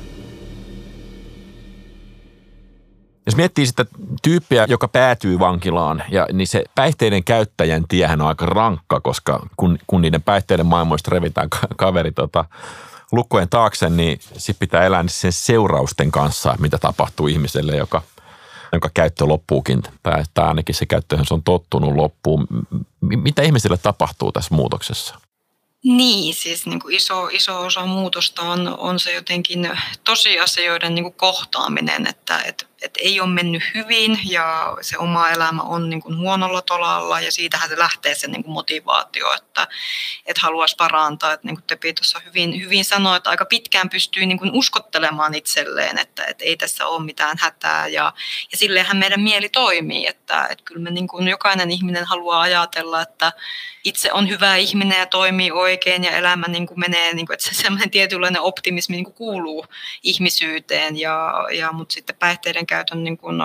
Jos 3.30 3.37
miettii 3.37 3.66
sitä 3.66 3.87
tyyppiä, 4.22 4.66
joka 4.68 4.88
päätyy 4.88 5.38
vankilaan, 5.38 6.02
ja, 6.10 6.26
niin 6.32 6.46
se 6.46 6.64
päihteiden 6.75 7.25
käyttäjän 7.25 7.84
tiehän 7.88 8.20
on 8.20 8.28
aika 8.28 8.46
rankka, 8.46 9.00
koska 9.00 9.46
kun, 9.56 9.78
kun 9.87 10.00
niiden 10.00 10.22
päihteiden 10.22 10.66
maailmoista 10.66 11.10
revitään 11.10 11.49
kaveri 11.76 12.12
tota, 12.12 12.44
lukkojen 13.12 13.49
taakse, 13.49 13.90
niin 13.90 14.18
sitten 14.37 14.68
pitää 14.68 14.84
elää 14.84 15.04
sen 15.06 15.32
seurausten 15.32 16.10
kanssa, 16.10 16.56
mitä 16.58 16.78
tapahtuu 16.78 17.26
ihmiselle, 17.26 17.76
joka, 17.76 18.02
jonka 18.72 18.90
käyttö 18.94 19.25
loppuukin, 19.25 19.82
tai 20.02 20.25
ainakin 20.37 20.75
se 20.75 20.87
käyttö, 20.87 21.18
se 21.22 21.34
on 21.34 21.42
tottunut 21.42 21.94
loppuun. 21.94 22.46
Mitä 23.00 23.42
ihmiselle 23.42 23.76
tapahtuu 23.76 24.32
tässä 24.32 24.54
muutoksessa? 24.54 25.14
Niin, 25.84 26.34
siis 26.34 26.66
niin 26.66 26.80
kuin 26.80 26.94
iso, 26.94 27.28
iso 27.28 27.60
osa 27.60 27.87
muutosta 27.87 28.42
on, 28.42 28.78
on 28.78 29.00
se 29.00 29.12
jotenkin 29.14 29.70
tosiasioiden 30.04 30.94
niin 30.94 31.02
kuin 31.02 31.14
kohtaaminen, 31.14 32.06
että, 32.06 32.42
että 32.42 32.69
että 32.82 33.00
ei 33.02 33.20
ole 33.20 33.28
mennyt 33.28 33.62
hyvin 33.75 34.20
ja 34.25 34.76
se 34.80 34.99
oma 34.99 35.30
elämä 35.30 35.62
on 35.62 35.90
niin 35.90 36.02
kuin 36.02 36.18
huonolla 36.18 36.62
tolalla 36.62 37.20
ja 37.20 37.32
siitähän 37.32 37.68
se 37.68 37.78
lähtee 37.78 38.14
se 38.14 38.28
niin 38.28 38.44
kuin 38.44 38.52
motivaatio, 38.52 39.32
että, 39.32 39.68
että 40.26 40.40
haluaisi 40.42 40.76
parantaa. 40.76 41.32
Että 41.32 41.46
niin 41.46 41.56
kuin 41.56 41.64
Tepi 41.66 41.92
tuossa 41.92 42.20
hyvin, 42.25 42.60
hyvin 42.60 42.84
sanoi, 42.84 43.16
että 43.16 43.30
aika 43.30 43.44
pitkään 43.44 43.90
pystyy 43.90 44.26
niin 44.26 44.38
kuin 44.38 44.50
uskottelemaan 44.54 45.34
itselleen, 45.34 45.99
että, 45.99 46.25
että 46.25 46.44
ei 46.44 46.56
tässä 46.56 46.87
ole 46.87 47.04
mitään 47.04 47.37
hätää 47.40 47.88
ja, 47.88 48.12
ja 48.52 48.58
silleenhän 48.58 48.96
meidän 48.96 49.20
mieli 49.20 49.49
toimii, 49.49 50.06
että, 50.06 50.46
että 50.50 50.64
kyllä 50.64 50.80
me 50.80 50.90
niin 50.90 51.08
kuin 51.08 51.28
jokainen 51.28 51.70
ihminen 51.70 52.04
haluaa 52.04 52.40
ajatella, 52.40 53.02
että 53.02 53.32
itse 53.84 54.12
on 54.12 54.28
hyvä 54.28 54.56
ihminen 54.56 54.99
ja 54.99 55.06
toimii 55.06 55.50
oikein 55.50 56.04
ja 56.04 56.10
elämä 56.10 56.46
niin 56.49 56.66
kuin 56.66 56.80
menee, 56.80 57.14
niin 57.14 57.26
kuin, 57.26 57.34
että 57.34 57.49
se 57.49 57.54
semmoinen 57.54 57.90
tietynlainen 57.90 58.42
optimismi 58.42 58.96
niin 58.96 59.04
kuin 59.04 59.14
kuuluu 59.14 59.66
ihmisyyteen, 60.02 60.99
ja, 60.99 61.46
ja, 61.52 61.72
mutta 61.72 61.92
sitten 61.92 62.16
päihteiden 62.16 62.66
käytön 62.70 63.04
niin 63.04 63.18
kuin 63.18 63.36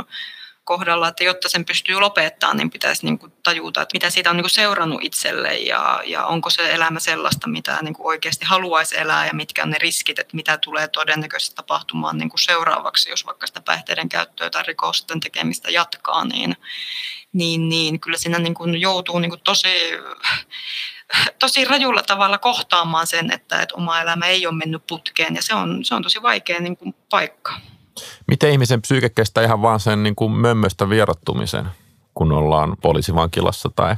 kohdalla, 0.64 1.08
että 1.08 1.24
jotta 1.24 1.50
sen 1.50 1.66
pystyy 1.66 2.00
lopettamaan, 2.00 2.58
niin 2.58 2.70
pitäisi 2.70 3.06
niin 3.06 3.20
kuin 3.20 3.34
tajuta, 3.44 3.82
että 3.82 3.96
mitä 3.96 4.10
siitä 4.10 4.30
on 4.30 4.36
niin 4.36 4.44
kuin 4.44 4.52
seurannut 4.52 5.04
itselle 5.04 5.58
ja, 5.58 6.02
ja 6.06 6.26
onko 6.26 6.50
se 6.50 6.74
elämä 6.74 7.00
sellaista, 7.00 7.48
mitä 7.48 7.80
niin 7.82 7.94
kuin 7.94 8.08
oikeasti 8.08 8.46
haluaisi 8.46 8.98
elää 8.98 9.28
ja 9.28 9.34
mitkä 9.34 9.64
on 9.64 9.70
ne 9.70 9.78
riskit, 9.78 10.20
että 10.20 10.36
mitä 10.36 10.58
tulee 10.58 10.88
todennäköisesti 10.88 11.56
tapahtumaan 11.56 12.18
niin 12.18 12.30
kuin 12.30 12.40
seuraavaksi, 12.40 13.10
jos 13.10 13.26
vaikka 13.26 13.48
sitä 13.48 13.62
päihteiden 13.62 14.10
käyttöä 14.10 14.50
tai 14.50 14.64
rikosten 14.64 15.20
tekemistä 15.20 15.72
jatkaa, 15.72 16.26
niin, 16.26 16.56
niin, 17.34 17.70
niin 17.70 18.00
kyllä 18.00 18.18
siinä 18.18 18.40
niin 18.40 18.56
kuin 18.56 18.82
joutuu 18.82 19.20
niin 19.20 19.32
kuin 19.32 19.42
tosi 19.42 19.70
tosi 21.40 21.66
rajulla 21.66 22.04
tavalla 22.04 22.38
kohtaamaan 22.38 23.08
sen, 23.08 23.32
että, 23.32 23.62
että 23.62 23.76
oma 23.76 24.02
elämä 24.02 24.26
ei 24.26 24.48
ole 24.48 24.56
mennyt 24.56 24.88
putkeen 24.88 25.36
ja 25.36 25.42
se 25.42 25.54
on, 25.54 25.86
se 25.86 25.96
on 25.96 26.04
tosi 26.04 26.22
vaikea 26.22 26.60
niin 26.60 26.78
kuin 26.78 26.96
paikka. 27.10 27.54
Miten 28.28 28.52
ihmisen 28.52 28.82
psyyke 28.82 29.10
kestää 29.10 29.44
ihan 29.44 29.62
vaan 29.62 29.80
sen 29.80 30.04
niin 30.04 30.16
kuin 30.16 30.32
mömmöstä 30.32 30.90
vierottumisen, 30.90 31.66
kun 32.14 32.32
ollaan 32.32 32.78
poliisivankilassa 32.82 33.70
tai 33.76 33.96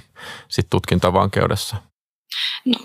sitten 0.48 0.70
tutkintavankeudessa? 0.70 1.78
No, 2.66 2.78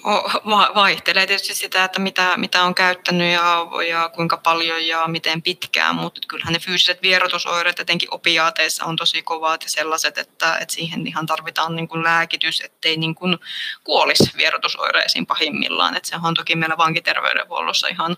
vaihtelee 0.75 1.27
tietysti 1.27 1.55
sitä, 1.55 1.85
että 1.85 2.01
mitä, 2.01 2.37
mitä 2.37 2.63
on 2.63 2.75
käyttänyt 2.75 3.33
ja, 3.33 3.67
ja 3.89 4.09
kuinka 4.09 4.37
paljon 4.37 4.87
ja 4.87 5.09
miten 5.09 5.43
pitkään, 5.43 5.95
mutta 5.95 6.21
kyllähän 6.29 6.53
ne 6.53 6.59
fyysiset 6.59 7.03
vierotusoireet 7.03 7.81
etenkin 7.81 8.15
opiaateissa 8.15 8.85
on 8.85 8.97
tosi 8.97 9.23
kovat 9.23 9.63
ja 9.63 9.71
sellaiset, 9.71 10.19
että, 10.19 10.57
että 10.57 10.75
siihen 10.75 11.07
ihan 11.07 11.27
tarvitaan 11.27 11.77
niin 11.77 11.89
kuin 11.89 12.05
lääkitys, 12.05 12.61
ettei 12.61 12.97
niin 12.97 13.15
kuin 13.15 13.39
kuolisi 13.85 14.31
vierotusoireisiin 14.37 15.27
pahimmillaan. 15.27 15.97
Se 16.03 16.17
on 16.25 16.35
toki 16.35 16.57
meillä 16.57 16.79
vankiterveydenhuollossa 16.79 17.89
ihan, 17.89 18.17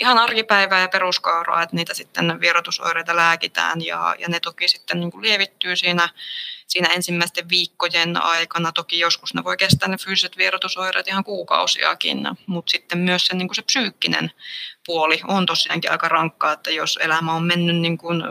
ihan 0.00 0.18
arkipäivää 0.18 0.80
ja 0.80 0.88
peruskauraa, 0.88 1.62
että 1.62 1.76
niitä 1.76 1.94
sitten 1.94 2.40
vierotusoireita 2.40 3.16
lääkitään 3.16 3.84
ja, 3.84 4.14
ja 4.18 4.28
ne 4.28 4.40
toki 4.40 4.68
sitten 4.68 5.00
niin 5.00 5.10
kuin 5.10 5.22
lievittyy 5.22 5.76
siinä 5.76 6.08
siinä 6.70 6.88
ensimmäisten 6.88 7.48
viikkojen 7.48 8.22
aikana. 8.22 8.72
Toki 8.72 8.98
joskus 8.98 9.34
ne 9.34 9.44
voi 9.44 9.56
kestää 9.56 9.88
ne 9.88 9.96
fyysiset 9.96 10.36
vierotusoireet 10.36 11.08
ihan 11.08 11.24
kuukausiakin, 11.24 12.28
mutta 12.46 12.70
sitten 12.70 12.98
myös 12.98 13.26
se, 13.26 13.34
niin 13.34 13.48
kuin 13.48 13.56
se 13.56 13.62
psyykkinen 13.62 14.30
puoli 14.86 15.20
on 15.28 15.46
tosiaankin 15.46 15.90
aika 15.90 16.08
rankkaa, 16.08 16.52
että 16.52 16.70
jos 16.70 16.98
elämä 17.02 17.32
on 17.32 17.44
mennyt 17.44 17.76
niin 17.76 17.98
kuin 17.98 18.22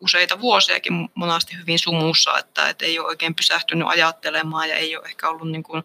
useita 0.00 0.40
vuosiakin 0.40 1.08
monasti 1.14 1.56
hyvin 1.56 1.78
sumussa, 1.78 2.38
että, 2.38 2.68
että 2.68 2.84
ei 2.84 2.98
ole 2.98 3.08
oikein 3.08 3.34
pysähtynyt 3.34 3.88
ajattelemaan 3.88 4.68
ja 4.68 4.76
ei 4.76 4.96
ole 4.96 5.04
ehkä 5.06 5.28
ollut 5.28 5.50
niin 5.50 5.62
kuin 5.62 5.82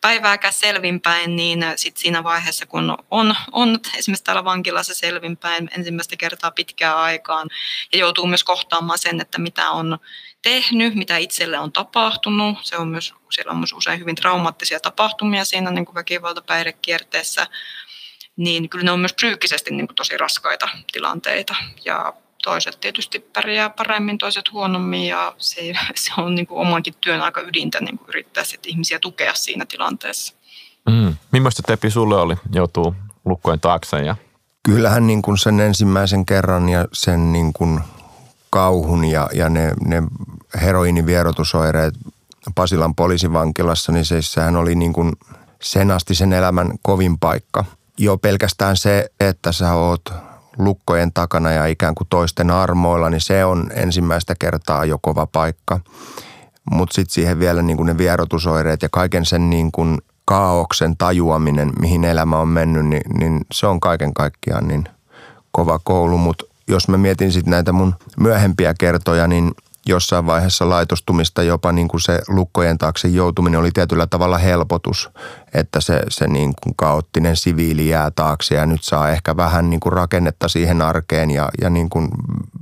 päivääkään 0.00 0.52
selvinpäin, 0.52 1.36
niin 1.36 1.64
sit 1.76 1.96
siinä 1.96 2.24
vaiheessa, 2.24 2.66
kun 2.66 2.96
on, 3.10 3.34
on 3.52 3.80
esimerkiksi 3.96 4.24
täällä 4.24 4.44
vankilassa 4.44 4.94
selvinpäin 4.94 5.70
ensimmäistä 5.76 6.16
kertaa 6.16 6.50
pitkään 6.50 6.96
aikaan 6.96 7.48
ja 7.92 7.98
joutuu 7.98 8.26
myös 8.26 8.44
kohtaamaan 8.44 8.98
sen, 8.98 9.20
että 9.20 9.38
mitä 9.38 9.70
on 9.70 9.98
tehnyt, 10.42 10.94
mitä 10.94 11.16
itselle 11.16 11.58
on 11.58 11.72
tapahtunut. 11.72 12.58
Se 12.62 12.76
on 12.76 12.88
myös, 12.88 13.14
siellä 13.30 13.52
on 13.52 13.58
myös 13.58 13.72
usein 13.72 14.00
hyvin 14.00 14.14
traumaattisia 14.14 14.80
tapahtumia 14.80 15.44
siinä 15.44 15.70
niin 15.70 15.84
kuin 15.84 15.94
väkivaltapäihdekierteessä, 15.94 17.46
niin 18.36 18.68
kyllä 18.68 18.84
ne 18.84 18.90
on 18.90 19.00
myös 19.00 19.12
psyykkisesti 19.12 19.70
niin 19.70 19.86
kuin 19.88 19.96
tosi 19.96 20.16
raskaita 20.16 20.68
tilanteita. 20.92 21.56
Ja 21.84 22.12
toiset 22.42 22.80
tietysti 22.80 23.18
pärjää 23.18 23.70
paremmin, 23.70 24.18
toiset 24.18 24.52
huonommin 24.52 25.06
ja 25.06 25.34
se, 25.38 25.60
se 25.94 26.12
on 26.16 26.34
niin 26.34 26.46
kuin 26.46 26.60
omankin 26.60 26.94
työn 27.00 27.20
aika 27.20 27.40
ydintä 27.40 27.80
niin 27.80 27.98
kuin 27.98 28.08
yrittää 28.08 28.44
sitten 28.44 28.70
ihmisiä 28.70 28.98
tukea 28.98 29.34
siinä 29.34 29.66
tilanteessa. 29.66 30.34
Mm. 30.88 31.16
Millaista 31.32 31.62
Tepi 31.62 31.90
sulle 31.90 32.16
oli 32.16 32.36
joutuu 32.52 32.94
lukkojen 33.24 33.60
taakse? 33.60 33.96
Ja... 33.96 34.16
Kyllähän 34.62 35.06
niin 35.06 35.22
kuin 35.22 35.38
sen 35.38 35.60
ensimmäisen 35.60 36.26
kerran 36.26 36.68
ja 36.68 36.88
sen 36.92 37.32
niin 37.32 37.52
kuin 37.52 37.80
kauhun 38.50 39.04
ja, 39.04 39.28
ja 39.32 39.48
ne, 39.48 39.72
ne 39.86 40.02
heroinivierotusoireet 40.60 41.94
Pasilan 42.54 42.94
poliisivankilassa, 42.94 43.92
niin 43.92 44.04
se, 44.04 44.22
sehän 44.22 44.56
oli 44.56 44.74
niin 44.74 44.92
kuin 44.92 45.12
sen 45.62 45.90
asti 45.90 46.14
sen 46.14 46.32
elämän 46.32 46.70
kovin 46.82 47.18
paikka. 47.18 47.64
Jo 47.98 48.18
pelkästään 48.18 48.76
se, 48.76 49.10
että 49.20 49.52
sä 49.52 49.74
oot 49.74 50.12
lukkojen 50.58 51.12
takana 51.12 51.50
ja 51.50 51.66
ikään 51.66 51.94
kuin 51.94 52.08
toisten 52.10 52.50
armoilla, 52.50 53.10
niin 53.10 53.20
se 53.20 53.44
on 53.44 53.70
ensimmäistä 53.74 54.34
kertaa 54.38 54.84
jo 54.84 54.98
kova 55.02 55.26
paikka. 55.26 55.80
Mutta 56.70 56.94
sitten 56.94 57.14
siihen 57.14 57.38
vielä 57.38 57.62
niin 57.62 57.76
kuin 57.76 57.86
ne 57.86 57.98
vierotusoireet 57.98 58.82
ja 58.82 58.88
kaiken 58.92 59.26
sen 59.26 59.50
niin 59.50 59.72
kuin 59.72 59.98
kaauksen 60.24 60.96
tajuaminen, 60.96 61.72
mihin 61.80 62.04
elämä 62.04 62.38
on 62.38 62.48
mennyt, 62.48 62.86
niin, 62.86 63.02
niin 63.18 63.40
se 63.52 63.66
on 63.66 63.80
kaiken 63.80 64.14
kaikkiaan 64.14 64.68
niin 64.68 64.84
kova 65.52 65.80
koulu. 65.84 66.18
Mutta 66.18 66.44
jos 66.70 66.88
mä 66.88 66.98
mietin 66.98 67.32
sitten 67.32 67.50
näitä 67.50 67.72
mun 67.72 67.94
myöhempiä 68.20 68.74
kertoja, 68.78 69.26
niin 69.26 69.52
jossain 69.86 70.26
vaiheessa 70.26 70.68
laitostumista 70.68 71.42
jopa 71.42 71.72
niin 71.72 71.88
kuin 71.88 72.00
se 72.00 72.20
lukkojen 72.28 72.78
taakse 72.78 73.08
joutuminen 73.08 73.60
oli 73.60 73.70
tietyllä 73.70 74.06
tavalla 74.06 74.38
helpotus, 74.38 75.10
että 75.54 75.80
se, 75.80 76.02
se 76.08 76.26
niin 76.26 76.54
kuin 76.62 76.76
kaoottinen 76.76 77.36
siviili 77.36 77.88
jää 77.88 78.10
taakse 78.10 78.54
ja 78.54 78.66
nyt 78.66 78.82
saa 78.82 79.10
ehkä 79.10 79.36
vähän 79.36 79.70
niin 79.70 79.80
kuin 79.80 79.92
rakennetta 79.92 80.48
siihen 80.48 80.82
arkeen 80.82 81.30
ja, 81.30 81.48
ja 81.60 81.70
niin 81.70 81.90
kuin 81.90 82.08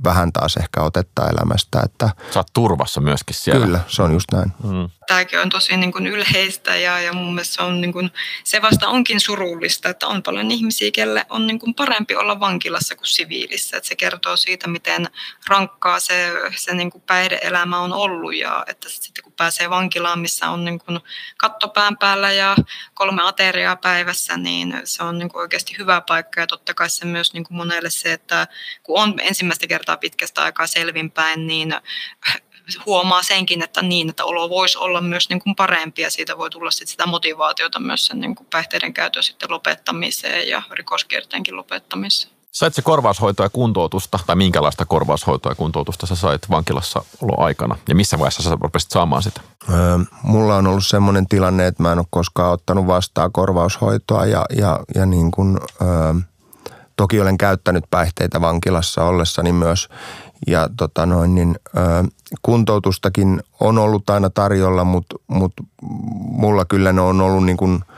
vähän 0.03 0.33
taas 0.33 0.57
ehkä 0.57 0.81
otetta 0.81 1.29
elämästä. 1.29 1.81
Että 1.85 2.09
Sä 2.31 2.39
oot 2.39 2.47
turvassa 2.53 3.01
myöskin 3.01 3.35
siellä. 3.35 3.65
Kyllä, 3.65 3.79
se 3.87 4.01
on 4.01 4.13
just 4.13 4.31
näin. 4.31 4.51
Mm. 4.63 4.89
Tämäkin 5.07 5.39
on 5.39 5.49
tosi 5.49 5.77
niin 5.77 5.91
kuin 5.91 6.07
ylheistä 6.07 6.75
ja, 6.75 6.99
ja 6.99 7.13
mun 7.13 7.33
mielestä 7.35 7.55
se, 7.55 7.61
on 7.61 7.81
niin 7.81 7.93
kuin, 7.93 8.11
se 8.43 8.61
vasta 8.61 8.87
onkin 8.87 9.19
surullista, 9.19 9.89
että 9.89 10.07
on 10.07 10.23
paljon 10.23 10.51
ihmisiä, 10.51 10.91
kelle 10.93 11.25
on 11.29 11.47
niin 11.47 11.59
kuin 11.59 11.73
parempi 11.73 12.15
olla 12.15 12.39
vankilassa 12.39 12.95
kuin 12.95 13.07
siviilissä. 13.07 13.77
Että 13.77 13.89
se 13.89 13.95
kertoo 13.95 14.37
siitä, 14.37 14.67
miten 14.67 15.07
rankkaa 15.47 15.99
se, 15.99 16.33
se 16.55 16.73
niin 16.73 16.91
kuin 16.91 17.03
päihdeelämä 17.09 17.79
on 17.79 17.93
ollut 17.93 18.35
ja 18.35 18.63
että 18.67 18.89
sitten 18.89 19.23
kun 19.23 19.33
pääsee 19.33 19.69
vankilaan, 19.69 20.19
missä 20.19 20.49
on 20.49 20.65
niin 20.65 20.79
kuin 20.79 20.99
kattopään 21.37 21.97
päällä 21.97 22.31
ja 22.31 22.55
kolme 22.93 23.21
ateriaa 23.23 23.75
päivässä, 23.75 24.37
niin 24.37 24.81
se 24.83 25.03
on 25.03 25.19
niin 25.19 25.29
kuin 25.29 25.41
oikeasti 25.41 25.75
hyvä 25.77 26.01
paikka 26.01 26.41
ja 26.41 26.47
totta 26.47 26.73
kai 26.73 26.89
se 26.89 27.05
myös 27.05 27.33
niin 27.33 27.43
kuin 27.43 27.57
monelle 27.57 27.89
se, 27.89 28.13
että 28.13 28.47
kun 28.83 29.01
on 29.01 29.13
ensimmäistä 29.21 29.67
kertaa 29.67 29.97
pitkästä 29.97 30.43
aikaa 30.43 30.67
selvinpäin, 30.67 31.47
niin 31.47 31.75
huomaa 32.85 33.23
senkin, 33.23 33.63
että 33.63 33.81
niin, 33.81 34.09
että 34.09 34.25
olo 34.25 34.49
voisi 34.49 34.77
olla 34.77 35.01
myös 35.01 35.29
niin 35.29 35.41
kuin 35.41 35.55
parempi 35.55 36.01
ja 36.01 36.11
siitä 36.11 36.37
voi 36.37 36.49
tulla 36.49 36.71
sit 36.71 36.87
sitä 36.87 37.05
motivaatiota 37.05 37.79
myös 37.79 38.05
sen 38.05 38.19
niin 38.19 38.35
kuin 38.35 38.47
päihteiden 38.47 38.93
käytön 38.93 39.23
sitten 39.23 39.51
lopettamiseen 39.51 40.47
ja 40.47 40.61
rikoskierteenkin 40.71 41.55
lopettamiseen. 41.55 42.38
Sait 42.51 42.73
se 42.73 42.81
korvaushoitoa 42.81 43.45
ja 43.45 43.49
kuntoutusta, 43.49 44.19
tai 44.25 44.35
minkälaista 44.35 44.85
korvaushoitoa 44.85 45.51
ja 45.51 45.55
kuntoutusta 45.55 46.05
sä 46.05 46.15
sait 46.15 46.49
vankilassa 46.49 47.03
aikana? 47.37 47.75
Ja 47.87 47.95
missä 47.95 48.19
vaiheessa 48.19 48.43
sä 48.43 48.57
rupesit 48.61 48.91
saamaan 48.91 49.23
sitä? 49.23 49.41
Öö, 49.69 49.97
mulla 50.23 50.55
on 50.55 50.67
ollut 50.67 50.87
semmoinen 50.87 51.27
tilanne, 51.27 51.67
että 51.67 51.83
mä 51.83 51.91
en 51.91 51.97
ole 51.97 52.05
koskaan 52.09 52.51
ottanut 52.51 52.87
vastaan 52.87 53.31
korvaushoitoa 53.31 54.25
ja, 54.25 54.45
ja, 54.57 54.79
ja 54.95 55.05
niin 55.05 55.31
kuin, 55.31 55.59
öö, 55.81 56.13
toki 56.95 57.21
olen 57.21 57.37
käyttänyt 57.37 57.83
päihteitä 57.91 58.41
vankilassa 58.41 59.03
ollessani 59.03 59.51
myös. 59.51 59.89
Ja 60.47 60.69
tota 60.77 61.05
noin, 61.05 61.35
niin, 61.35 61.55
öö, 61.77 62.03
kuntoutustakin 62.41 63.43
on 63.59 63.77
ollut 63.77 64.09
aina 64.09 64.29
tarjolla, 64.29 64.83
mutta 64.83 65.15
mut 65.27 65.53
mulla 66.31 66.65
kyllä 66.65 66.93
ne 66.93 67.01
on 67.01 67.21
ollut 67.21 67.45
niin 67.45 67.57
kuin– 67.57 67.79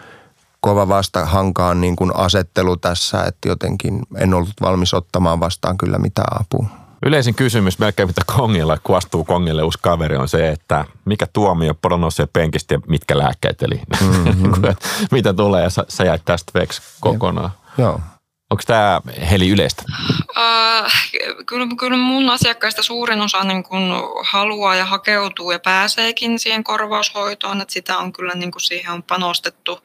kova 0.62 0.88
vastahankaan 0.88 1.82
niin 1.82 1.96
kuin 1.96 2.15
asettelu 2.15 2.77
tässä, 2.77 3.24
että 3.24 3.48
jotenkin 3.48 4.01
en 4.18 4.34
ollut 4.34 4.53
valmis 4.62 4.94
ottamaan 4.94 5.39
vastaan 5.39 5.77
kyllä 5.77 5.98
mitään 5.98 6.41
apua. 6.41 6.65
Yleisin 7.06 7.36
kysymys 7.36 7.80
melkein 7.80 8.10
mitä 8.10 8.22
kongilla, 8.25 8.77
kun 8.84 8.98
astuu 8.98 9.24
kongille 9.24 9.63
uusi 9.63 9.80
kaveri, 9.82 10.15
on 10.18 10.27
se, 10.27 10.50
että 10.50 10.86
mikä 11.06 11.25
tuomio, 11.34 11.74
poro 11.74 11.98
nousee 11.98 12.27
penkistä 12.34 12.74
ja 12.74 12.80
mitkä 12.88 13.18
lääkkeet, 13.18 13.62
eli 13.62 13.82
mm-hmm. 14.01 14.51
mitä 15.12 15.34
tulee 15.34 15.63
ja 15.63 15.70
sä, 15.70 15.86
sä 15.88 16.03
jäit 16.03 16.22
tästä 16.25 16.51
veksi 16.60 16.82
kokonaan. 17.00 17.51
Joo. 17.77 18.00
Onko 18.51 18.63
tämä 18.67 19.01
Heli 19.31 19.50
yleistä? 19.50 19.84
Äh, 20.38 21.12
kyllä, 21.46 21.67
kyllä 21.79 21.98
mun 21.98 22.29
asiakkaista 22.29 22.84
suurin 22.84 23.22
osa 23.22 23.43
niin 23.43 23.63
kun 23.63 23.91
haluaa 24.24 24.75
ja 24.75 24.86
hakeutuu 24.86 25.51
ja 25.51 25.60
pääseekin 25.60 26.39
siihen 26.39 26.63
korvaushoitoon, 26.63 27.62
että 27.62 27.74
sitä 27.74 27.98
on 27.98 28.13
kyllä 28.13 28.34
niin 28.34 28.51
kuin 28.51 28.62
siihen 28.62 28.91
on 28.91 29.03
panostettu, 29.03 29.79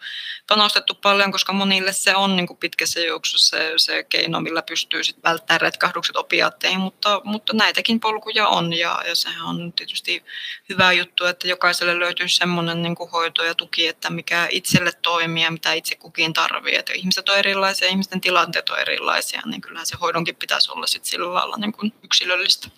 panostettu 0.48 0.94
paljon, 0.94 1.32
koska 1.32 1.52
monille 1.52 1.92
se 1.92 2.16
on 2.16 2.36
niin 2.36 2.56
pitkässä 2.60 3.00
juoksussa 3.00 3.56
se, 3.56 3.72
se 3.76 4.02
keino, 4.02 4.40
millä 4.40 4.62
pystyy 4.62 5.04
sit 5.04 5.16
välttämään 5.24 5.60
retkahdukset 5.60 6.16
opiaatteihin, 6.16 6.80
mutta, 6.80 7.20
mutta 7.24 7.52
näitäkin 7.52 8.00
polkuja 8.00 8.48
on 8.48 8.72
ja, 8.72 9.02
ja 9.06 9.14
sehän 9.14 9.46
on 9.46 9.72
tietysti 9.72 10.24
hyvä 10.68 10.92
juttu, 10.92 11.24
että 11.24 11.48
jokaiselle 11.48 11.98
löytyy 11.98 12.28
semmoinen 12.28 12.82
niin 12.82 12.96
hoito 13.12 13.44
ja 13.44 13.54
tuki, 13.54 13.86
että 13.86 14.10
mikä 14.10 14.48
itselle 14.50 14.92
toimii 15.02 15.42
ja 15.42 15.50
mitä 15.50 15.72
itse 15.72 15.94
kukin 15.94 16.32
tarvitsee. 16.32 16.96
Ihmiset 16.96 17.28
on 17.28 17.38
erilaisia, 17.38 17.88
ihmisten 17.88 18.20
tilanteet 18.20 18.55
on 18.70 18.78
erilaisia, 18.78 19.42
niin 19.44 19.60
kyllähän 19.60 19.86
se 19.86 19.96
hoidonkin 20.00 20.36
pitäisi 20.36 20.72
olla 20.72 20.86
sit 20.86 21.04
sillä 21.04 21.34
lailla 21.34 21.56
niin 21.56 21.72
kuin 21.72 21.92
yksilöllistä. 22.02 22.68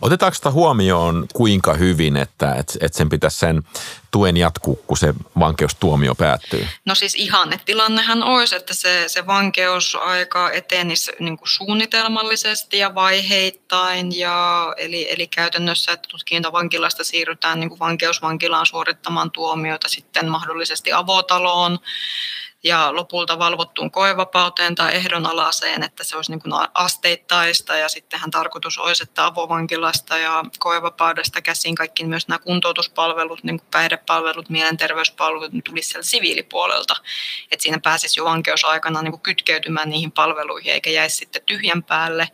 Otetaanko 0.00 0.34
sitä 0.34 0.50
huomioon 0.50 1.26
kuinka 1.34 1.74
hyvin, 1.74 2.16
että, 2.16 2.54
että, 2.54 2.72
että 2.80 2.98
sen 2.98 3.08
pitäisi 3.08 3.38
sen 3.38 3.62
tuen 4.10 4.36
jatkuu, 4.36 4.76
kun 4.86 4.96
se 4.96 5.14
vankeustuomio 5.38 6.14
päättyy? 6.14 6.68
No 6.84 6.94
siis 6.94 7.14
ihannetilannehan 7.14 8.22
olisi, 8.22 8.56
että 8.56 8.74
se, 8.74 9.04
se 9.06 9.26
vankeusaika 9.26 10.50
etenisi 10.50 11.12
niin 11.18 11.38
kuin 11.38 11.48
suunnitelmallisesti 11.48 12.78
ja 12.78 12.94
vaiheittain. 12.94 14.18
Ja, 14.18 14.74
eli, 14.76 15.12
eli 15.12 15.26
käytännössä, 15.26 15.92
että 15.92 16.08
tutkintavankilasta 16.08 17.04
siirrytään 17.04 17.60
niin 17.60 17.68
kuin 17.68 17.78
vankeusvankilaan 17.78 18.66
suorittamaan 18.66 19.30
tuomioita 19.30 19.88
sitten 19.88 20.28
mahdollisesti 20.28 20.92
avotaloon 20.92 21.78
ja 22.66 22.94
lopulta 22.94 23.38
valvottuun 23.38 23.90
koevapauteen 23.90 24.74
tai 24.74 24.94
ehdonalaiseen, 24.94 25.82
että 25.82 26.04
se 26.04 26.16
olisi 26.16 26.30
niin 26.30 26.40
kuin 26.40 26.52
asteittaista 26.74 27.76
ja 27.76 27.88
sittenhän 27.88 28.30
tarkoitus 28.30 28.78
olisi, 28.78 29.02
että 29.02 29.26
avovankilasta 29.26 30.18
ja 30.18 30.44
koevapaudesta 30.58 31.42
käsiin 31.42 31.74
kaikki 31.74 32.04
myös 32.04 32.28
nämä 32.28 32.38
kuntoutuspalvelut, 32.38 33.44
niin 33.44 33.58
kuin 33.58 33.68
päihdepalvelut, 33.70 34.50
mielenterveyspalvelut 34.50 35.52
niin 35.52 35.62
tulisi 35.62 35.88
sieltä 35.88 36.08
siviilipuolelta, 36.08 36.96
että 37.52 37.62
siinä 37.62 37.78
pääsisi 37.82 38.20
jo 38.20 38.24
vankeusaikana 38.24 39.02
niin 39.02 39.12
kuin 39.12 39.22
kytkeytymään 39.22 39.88
niihin 39.88 40.12
palveluihin 40.12 40.72
eikä 40.72 40.90
jäisi 40.90 41.16
sitten 41.16 41.42
tyhjän 41.46 41.82
päälle. 41.82 42.28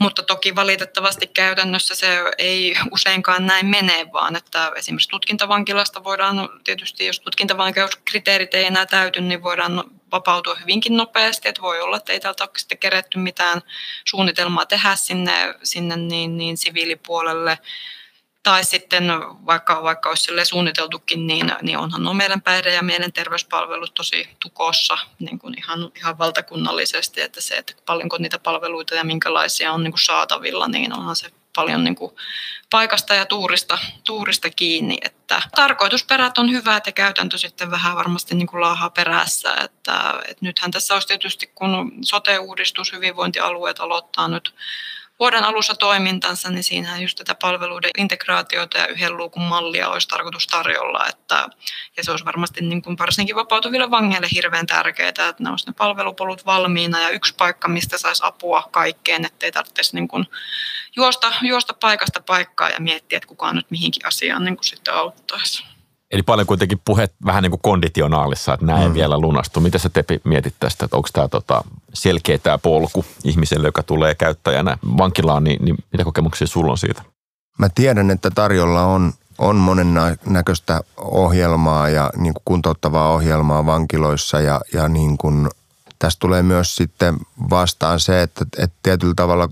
Mutta 0.00 0.22
toki 0.22 0.54
valitettavasti 0.54 1.26
käytännössä 1.26 1.94
se 1.94 2.18
ei 2.38 2.76
useinkaan 2.90 3.46
näin 3.46 3.66
mene, 3.66 4.06
vaan 4.12 4.36
että 4.36 4.72
esimerkiksi 4.76 5.08
tutkintavankilasta 5.08 6.04
voidaan 6.04 6.48
tietysti, 6.64 7.06
jos 7.06 7.20
tutkintavankeuskriteerit 7.20 8.54
ei 8.54 8.64
enää 8.64 8.86
täyty, 8.86 9.20
niin 9.20 9.42
voidaan 9.42 9.84
vapautua 10.12 10.54
hyvinkin 10.54 10.96
nopeasti. 10.96 11.48
Että 11.48 11.62
voi 11.62 11.80
olla, 11.80 11.96
että 11.96 12.12
ei 12.12 12.20
täältä 12.20 12.44
ole 12.44 12.50
sitten 12.56 12.78
keretty 12.78 13.18
mitään 13.18 13.62
suunnitelmaa 14.04 14.66
tehdä 14.66 14.96
sinne, 14.96 15.54
sinne 15.62 15.96
niin, 15.96 16.36
niin 16.36 16.56
siviilipuolelle 16.56 17.58
tai 18.48 18.64
sitten 18.64 19.04
vaikka, 19.46 19.82
vaikka 19.82 20.08
olisi 20.08 20.22
sille 20.22 20.44
suunniteltukin, 20.44 21.26
niin, 21.26 21.52
niin 21.62 21.78
onhan 21.78 22.02
nuo 22.02 22.14
meidän 22.14 22.42
päihde- 22.42 22.74
ja 22.74 22.82
mielenterveyspalvelut 22.82 23.94
tosi 23.94 24.28
tukossa 24.42 24.98
niin 25.18 25.38
kuin 25.38 25.58
ihan, 25.58 25.92
ihan 25.96 26.18
valtakunnallisesti, 26.18 27.20
että 27.20 27.40
se, 27.40 27.56
että 27.56 27.72
paljonko 27.86 28.18
niitä 28.18 28.38
palveluita 28.38 28.94
ja 28.94 29.04
minkälaisia 29.04 29.72
on 29.72 29.82
niin 29.82 29.92
kuin 29.92 30.04
saatavilla, 30.04 30.68
niin 30.68 30.92
onhan 30.92 31.16
se 31.16 31.30
paljon 31.54 31.84
niin 31.84 31.94
kuin 31.94 32.12
paikasta 32.70 33.14
ja 33.14 33.26
tuurista, 33.26 33.78
tuurista 34.06 34.50
kiinni. 34.50 34.98
Että 35.02 35.42
tarkoitusperät 35.56 36.38
on 36.38 36.50
hyvät 36.50 36.86
ja 36.86 36.92
käytäntö 36.92 37.38
sitten 37.38 37.70
vähän 37.70 37.96
varmasti 37.96 38.34
niin 38.34 38.46
kuin 38.46 38.60
laahaa 38.60 38.90
perässä. 38.90 39.54
Että, 39.54 40.14
että 40.24 40.44
nythän 40.44 40.70
tässä 40.70 40.94
olisi 40.94 41.08
tietysti, 41.08 41.46
kun 41.54 41.92
sote-uudistus, 42.04 42.92
hyvinvointialueet 42.92 43.80
aloittaa 43.80 44.28
nyt 44.28 44.54
vuoden 45.18 45.44
alussa 45.44 45.74
toimintansa, 45.74 46.50
niin 46.50 46.64
siinähän 46.64 47.02
just 47.02 47.18
tätä 47.18 47.34
palveluiden 47.34 47.90
integraatiota 47.98 48.78
ja 48.78 48.86
yhden 48.86 49.16
luukun 49.16 49.42
mallia 49.42 49.88
olisi 49.88 50.08
tarkoitus 50.08 50.46
tarjolla. 50.46 51.06
Että, 51.08 51.48
ja 51.96 52.04
se 52.04 52.10
olisi 52.10 52.24
varmasti 52.24 52.60
niin 52.60 52.82
kuin 52.82 52.98
varsinkin 52.98 53.36
vapautuville 53.36 53.90
vangeille 53.90 54.28
hirveän 54.34 54.66
tärkeää, 54.66 55.08
että 55.08 55.34
ne 55.38 55.50
olisi 55.50 55.66
ne 55.66 55.72
palvelupolut 55.72 56.46
valmiina 56.46 57.00
ja 57.00 57.10
yksi 57.10 57.34
paikka, 57.34 57.68
mistä 57.68 57.98
saisi 57.98 58.22
apua 58.26 58.68
kaikkeen, 58.70 59.24
ettei 59.24 59.52
tarvitsisi 59.52 59.94
niin 59.94 60.08
kuin 60.08 60.26
juosta, 60.96 61.32
juosta 61.42 61.74
paikasta 61.74 62.20
paikkaa 62.20 62.70
ja 62.70 62.80
miettiä, 62.80 63.16
että 63.16 63.28
kuka 63.28 63.52
nyt 63.52 63.70
mihinkin 63.70 64.06
asiaan 64.06 64.44
niin 64.44 64.56
kuin 64.56 64.64
sitten 64.64 64.94
auttaisi. 64.94 65.77
Eli 66.10 66.22
paljon 66.22 66.46
kuitenkin 66.46 66.80
puhet 66.84 67.12
vähän 67.24 67.42
niin 67.42 67.50
kuin 67.50 67.60
konditionaalissa, 67.62 68.54
että 68.54 68.66
näin 68.66 68.88
mm. 68.88 68.94
vielä 68.94 69.18
lunastu. 69.18 69.60
Mitä 69.60 69.78
sä 69.78 69.88
Tepi 69.88 70.20
mietit 70.24 70.54
tästä, 70.60 70.84
että 70.84 70.96
onko 70.96 71.08
tämä 71.12 71.28
tota 71.28 71.64
selkeä 71.94 72.38
tämä 72.38 72.58
polku 72.58 73.04
ihmiselle, 73.24 73.68
joka 73.68 73.82
tulee 73.82 74.14
käyttäjänä 74.14 74.78
vankilaan, 74.98 75.44
niin, 75.44 75.64
niin 75.64 75.76
mitä 75.92 76.04
kokemuksia 76.04 76.46
sulla 76.46 76.72
on 76.72 76.78
siitä? 76.78 77.02
Mä 77.58 77.68
tiedän, 77.74 78.10
että 78.10 78.30
tarjolla 78.30 78.84
on, 78.84 79.12
on 79.38 79.56
monen 79.56 79.94
näköistä 80.26 80.80
ohjelmaa 80.96 81.88
ja 81.88 82.10
niin 82.16 82.34
kuin 82.34 82.42
kuntouttavaa 82.44 83.12
ohjelmaa 83.12 83.66
vankiloissa 83.66 84.40
ja, 84.40 84.60
ja 84.72 84.88
niin 84.88 85.18
kuin, 85.18 85.48
tässä 85.98 86.18
tulee 86.20 86.42
myös 86.42 86.76
sitten 86.76 87.16
vastaan 87.50 88.00
se, 88.00 88.22
että, 88.22 88.46
että 88.58 88.76
tietyllä 88.82 89.14
tavalla 89.16 89.48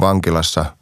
vankilassa– 0.00 0.64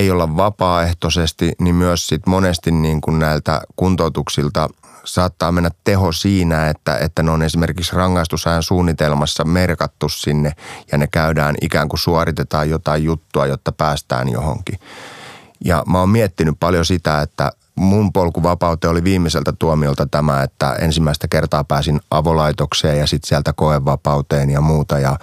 ei 0.00 0.10
olla 0.10 0.36
vapaaehtoisesti, 0.36 1.52
niin 1.58 1.74
myös 1.74 2.06
sit 2.06 2.26
monesti 2.26 2.70
niin 2.70 3.00
kuin 3.00 3.18
näiltä 3.18 3.62
kuntoutuksilta 3.76 4.68
saattaa 5.04 5.52
mennä 5.52 5.70
teho 5.84 6.12
siinä, 6.12 6.68
että, 6.68 6.96
että 6.96 7.22
ne 7.22 7.30
on 7.30 7.42
esimerkiksi 7.42 7.96
rangaistusajan 7.96 8.62
suunnitelmassa 8.62 9.44
merkattu 9.44 10.08
sinne 10.08 10.52
ja 10.92 10.98
ne 10.98 11.06
käydään 11.06 11.54
ikään 11.62 11.88
kuin 11.88 12.00
suoritetaan 12.00 12.70
jotain 12.70 13.04
juttua, 13.04 13.46
jotta 13.46 13.72
päästään 13.72 14.28
johonkin. 14.28 14.78
Ja 15.64 15.82
mä 15.86 15.98
oon 15.98 16.08
miettinyt 16.08 16.56
paljon 16.60 16.84
sitä, 16.84 17.22
että 17.22 17.52
mun 17.74 18.12
polkuvapauteen 18.12 18.90
oli 18.90 19.04
viimeiseltä 19.04 19.52
tuomiolta 19.58 20.06
tämä, 20.06 20.42
että 20.42 20.72
ensimmäistä 20.72 21.28
kertaa 21.28 21.64
pääsin 21.64 22.00
avolaitokseen 22.10 22.98
ja 22.98 23.06
sitten 23.06 23.28
sieltä 23.28 23.52
koevapauteen 23.52 24.50
ja 24.50 24.60
muuta. 24.60 24.98
Ja 24.98 25.18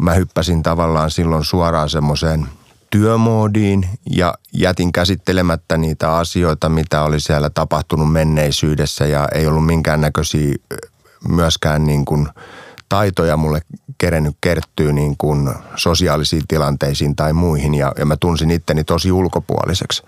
mä 0.00 0.14
hyppäsin 0.14 0.62
tavallaan 0.62 1.10
silloin 1.10 1.44
suoraan 1.44 1.90
semmoiseen– 1.90 2.46
työmoodiin 2.96 3.88
ja 4.10 4.34
jätin 4.52 4.92
käsittelemättä 4.92 5.76
niitä 5.76 6.16
asioita, 6.16 6.68
mitä 6.68 7.02
oli 7.02 7.20
siellä 7.20 7.50
tapahtunut 7.50 8.12
menneisyydessä 8.12 9.06
ja 9.06 9.28
ei 9.34 9.46
ollut 9.46 9.66
minkäännäköisiä 9.66 10.54
myöskään 11.28 11.86
niin 11.86 12.04
kuin 12.04 12.28
taitoja 12.88 13.36
mulle 13.36 13.60
kerennyt 13.98 14.36
kerttyä 14.40 14.92
niin 14.92 15.14
kuin 15.18 15.54
sosiaalisiin 15.74 16.42
tilanteisiin 16.48 17.16
tai 17.16 17.32
muihin 17.32 17.74
ja, 17.74 17.92
ja 17.98 18.06
mä 18.06 18.16
tunsin 18.16 18.50
itteni 18.50 18.84
tosi 18.84 19.12
ulkopuoliseksi. 19.12 20.02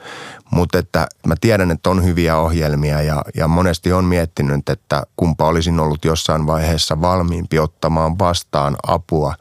Mutta 0.50 0.78
että 0.78 1.06
mä 1.26 1.34
tiedän, 1.40 1.70
että 1.70 1.90
on 1.90 2.04
hyviä 2.04 2.36
ohjelmia 2.36 3.02
ja, 3.02 3.24
ja 3.34 3.48
monesti 3.48 3.92
on 3.92 4.04
miettinyt, 4.04 4.68
että 4.68 5.02
kumpa 5.16 5.46
olisin 5.46 5.80
ollut 5.80 6.04
jossain 6.04 6.46
vaiheessa 6.46 7.00
valmiimpi 7.00 7.58
ottamaan 7.58 8.18
vastaan 8.18 8.76
apua 8.86 9.34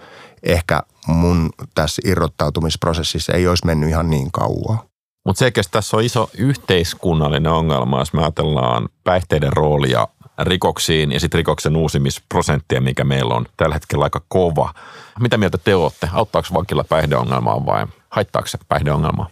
ehkä 0.44 0.84
mun 1.08 1.50
tässä 1.76 2.02
irrottautumisprosessissa 2.06 3.34
ei 3.34 3.48
olisi 3.48 3.65
mennyt 3.65 3.89
ihan 3.89 4.10
niin 4.10 4.32
kauan. 4.32 4.80
Mutta 5.26 5.39
selkeästi 5.39 5.72
tässä 5.72 5.98
on 5.98 6.04
iso 6.04 6.30
yhteiskunnallinen 6.38 7.52
ongelma, 7.52 8.00
jos 8.00 8.13
me 8.13 8.22
ajatellaan 8.22 8.89
päihteiden 9.04 9.54
roolia 9.54 10.08
rikoksiin 10.41 11.12
ja 11.12 11.20
sitten 11.20 11.38
rikoksen 11.38 11.76
uusimisprosenttia, 11.76 12.82
mikä 12.82 13.04
meillä 13.04 13.34
on 13.34 13.46
tällä 13.58 13.74
hetkellä 13.76 14.04
aika 14.04 14.22
kova. 14.28 14.74
Mitä 15.20 15.38
mieltä 15.38 15.58
te 15.58 15.76
olette? 15.76 16.10
Auttaako 16.13 16.48
vankila 16.54 16.84
päihdeongelmaa 16.84 17.65
vai 17.65 17.86
haittaako 18.10 18.48
se 18.48 18.58
päihdeongelmaa? 18.67 19.30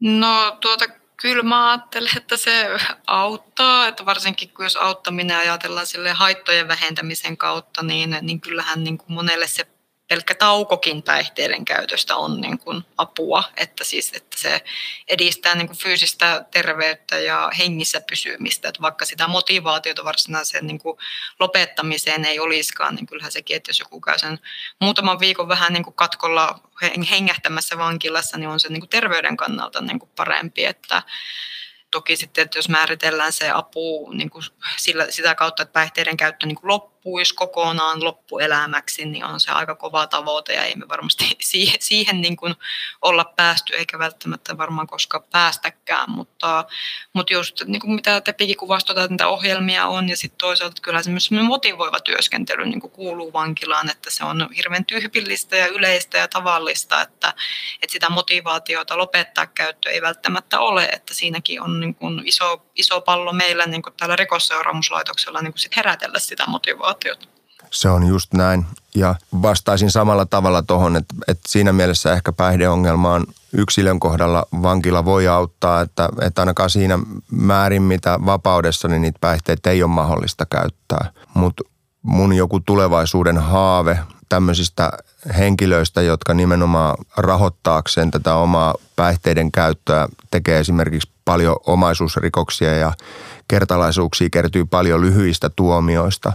No 0.00 0.56
tuota 0.60 0.84
Kyllä 1.22 1.42
mä 1.42 1.70
ajattelen, 1.70 2.16
että 2.16 2.36
se 2.36 2.68
auttaa, 3.06 3.88
että 3.88 4.06
varsinkin 4.06 4.48
kun 4.48 4.64
jos 4.64 4.76
auttaminen 4.76 5.38
ajatellaan 5.38 5.86
sille 5.86 6.12
haittojen 6.12 6.68
vähentämisen 6.68 7.36
kautta, 7.36 7.82
niin, 7.82 8.16
niin 8.20 8.40
kyllähän 8.40 8.84
niin 8.84 8.98
kuin 8.98 9.12
monelle 9.12 9.46
se 9.46 9.66
pelkkä 10.08 10.34
taukokin 10.34 11.02
päihteiden 11.02 11.64
käytöstä 11.64 12.16
on 12.16 12.40
niin 12.40 12.58
kuin 12.58 12.84
apua, 12.96 13.44
että, 13.56 13.84
siis, 13.84 14.12
että 14.14 14.38
se 14.40 14.64
edistää 15.08 15.54
niin 15.54 15.66
kuin 15.66 15.78
fyysistä 15.78 16.44
terveyttä 16.50 17.18
ja 17.18 17.50
hengissä 17.58 18.00
pysymistä, 18.00 18.68
että 18.68 18.82
vaikka 18.82 19.04
sitä 19.04 19.28
motivaatiota 19.28 20.04
varsinaiseen 20.04 20.66
niin 20.66 20.78
kuin 20.78 20.98
lopettamiseen 21.40 22.24
ei 22.24 22.40
olisikaan, 22.40 22.94
niin 22.94 23.06
kyllähän 23.06 23.32
sekin, 23.32 23.56
että 23.56 23.70
jos 23.70 23.80
joku 23.80 24.00
käy 24.00 24.18
sen 24.18 24.38
muutaman 24.80 25.20
viikon 25.20 25.48
vähän 25.48 25.72
niin 25.72 25.84
kuin 25.84 25.94
katkolla 25.94 26.60
hengähtämässä 27.10 27.78
vankilassa, 27.78 28.38
niin 28.38 28.48
on 28.48 28.60
se 28.60 28.68
niin 28.68 28.80
kuin 28.80 28.90
terveyden 28.90 29.36
kannalta 29.36 29.80
niin 29.80 29.98
kuin 29.98 30.10
parempi, 30.16 30.64
että 30.64 31.02
toki 31.90 32.16
sitten, 32.16 32.44
että 32.44 32.58
jos 32.58 32.68
määritellään 32.68 33.32
se 33.32 33.50
apu 33.50 34.10
niin 34.12 34.30
kuin 34.30 34.44
sillä, 34.76 35.06
sitä 35.10 35.34
kautta, 35.34 35.62
että 35.62 35.72
päihteiden 35.72 36.16
käyttö 36.16 36.46
niin 36.46 36.56
kuin 36.56 36.68
loppuisi 36.68 37.34
kokonaan 37.34 38.04
loppuelämäksi, 38.04 39.04
niin 39.04 39.24
on 39.24 39.40
se 39.40 39.50
aika 39.50 39.74
kova 39.74 40.06
tavoite 40.06 40.54
ja 40.54 40.64
ei 40.64 40.74
me 40.76 40.88
varmasti 40.88 41.24
siihen, 41.40 41.76
siihen 41.80 42.20
niin 42.20 42.36
kuin 42.36 42.54
olla 43.02 43.24
päästy 43.24 43.74
eikä 43.74 43.98
välttämättä 43.98 44.58
varmaan 44.58 44.86
koskaan 44.86 45.24
päästäkään, 45.32 46.10
mutta, 46.10 46.64
mutta 47.12 47.32
just 47.32 47.62
niin 47.66 47.80
kuin 47.80 47.90
mitä 47.90 48.20
Tepikin 48.20 48.56
kuvasi, 48.56 48.86
tuota, 48.86 49.00
että 49.00 49.12
niitä 49.12 49.28
ohjelmia 49.28 49.86
on 49.86 50.08
ja 50.08 50.16
sitten 50.16 50.38
toisaalta 50.38 50.82
kyllä 50.82 51.02
se 51.02 51.10
myös 51.10 51.30
motivoiva 51.30 52.00
työskentely 52.00 52.66
niin 52.66 52.80
kuin 52.80 52.90
kuuluu 52.90 53.32
vankilaan, 53.32 53.90
että 53.90 54.10
se 54.10 54.24
on 54.24 54.48
hirveän 54.56 54.84
tyypillistä 54.84 55.56
ja 55.56 55.66
yleistä 55.66 56.18
ja 56.18 56.28
tavallista, 56.28 57.02
että, 57.02 57.34
että 57.82 57.92
sitä 57.92 58.10
motivaatiota 58.10 58.98
lopettaa 58.98 59.46
käyttö 59.46 59.90
ei 59.90 60.02
välttämättä 60.02 60.60
ole, 60.60 60.84
että 60.84 61.14
siinäkin 61.14 61.62
on 61.62 61.77
niin 61.80 61.94
kuin 61.94 62.22
iso, 62.24 62.62
iso 62.74 63.00
pallo 63.00 63.32
meillä 63.32 63.66
niin 63.66 63.82
kuin 63.82 63.94
täällä 63.96 64.16
rikosseuraamuslaitoksella 64.16 65.42
niin 65.42 65.52
kuin 65.52 65.60
sit 65.60 65.76
herätellä 65.76 66.18
sitä 66.18 66.44
motivaatiota. 66.46 67.26
Se 67.70 67.88
on 67.88 68.06
just 68.06 68.34
näin. 68.34 68.66
Ja 68.94 69.14
vastaisin 69.42 69.90
samalla 69.90 70.26
tavalla 70.26 70.62
tuohon, 70.62 70.96
että, 70.96 71.14
että 71.28 71.48
siinä 71.48 71.72
mielessä 71.72 72.12
ehkä 72.12 72.32
päihdeongelma 72.32 73.12
on 73.12 73.26
yksilön 73.52 74.00
kohdalla 74.00 74.46
vankila 74.62 75.04
voi 75.04 75.28
auttaa, 75.28 75.80
että, 75.80 76.08
että 76.20 76.42
ainakaan 76.42 76.70
siinä 76.70 76.98
määrin, 77.30 77.82
mitä 77.82 78.18
vapaudessa, 78.26 78.88
niin 78.88 79.02
niitä 79.02 79.18
päihteitä 79.20 79.70
ei 79.70 79.82
ole 79.82 79.90
mahdollista 79.90 80.46
käyttää. 80.46 81.10
Mutta 81.34 81.64
mun 82.08 82.32
joku 82.32 82.60
tulevaisuuden 82.60 83.38
haave 83.38 83.98
tämmöisistä 84.28 84.90
henkilöistä, 85.38 86.02
jotka 86.02 86.34
nimenomaan 86.34 86.96
rahoittaakseen 87.16 88.10
tätä 88.10 88.34
omaa 88.34 88.74
päihteiden 88.96 89.52
käyttöä 89.52 90.08
tekee 90.30 90.58
esimerkiksi 90.58 91.10
paljon 91.24 91.56
omaisuusrikoksia 91.66 92.74
ja 92.74 92.92
kertalaisuuksia 93.48 94.28
kertyy 94.30 94.64
paljon 94.64 95.00
lyhyistä 95.00 95.50
tuomioista, 95.56 96.32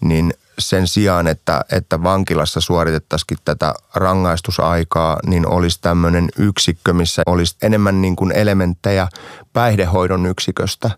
niin 0.00 0.34
sen 0.58 0.88
sijaan, 0.88 1.26
että, 1.26 1.64
että 1.72 2.02
vankilassa 2.02 2.60
suoritettaisiin 2.60 3.38
tätä 3.44 3.74
rangaistusaikaa, 3.94 5.18
niin 5.26 5.46
olisi 5.46 5.80
tämmöinen 5.80 6.28
yksikkö, 6.38 6.92
missä 6.92 7.22
olisi 7.26 7.56
enemmän 7.62 8.02
niin 8.02 8.16
kuin 8.16 8.32
elementtejä 8.32 9.08
päihdehoidon 9.52 10.26
yksiköstä 10.26 10.90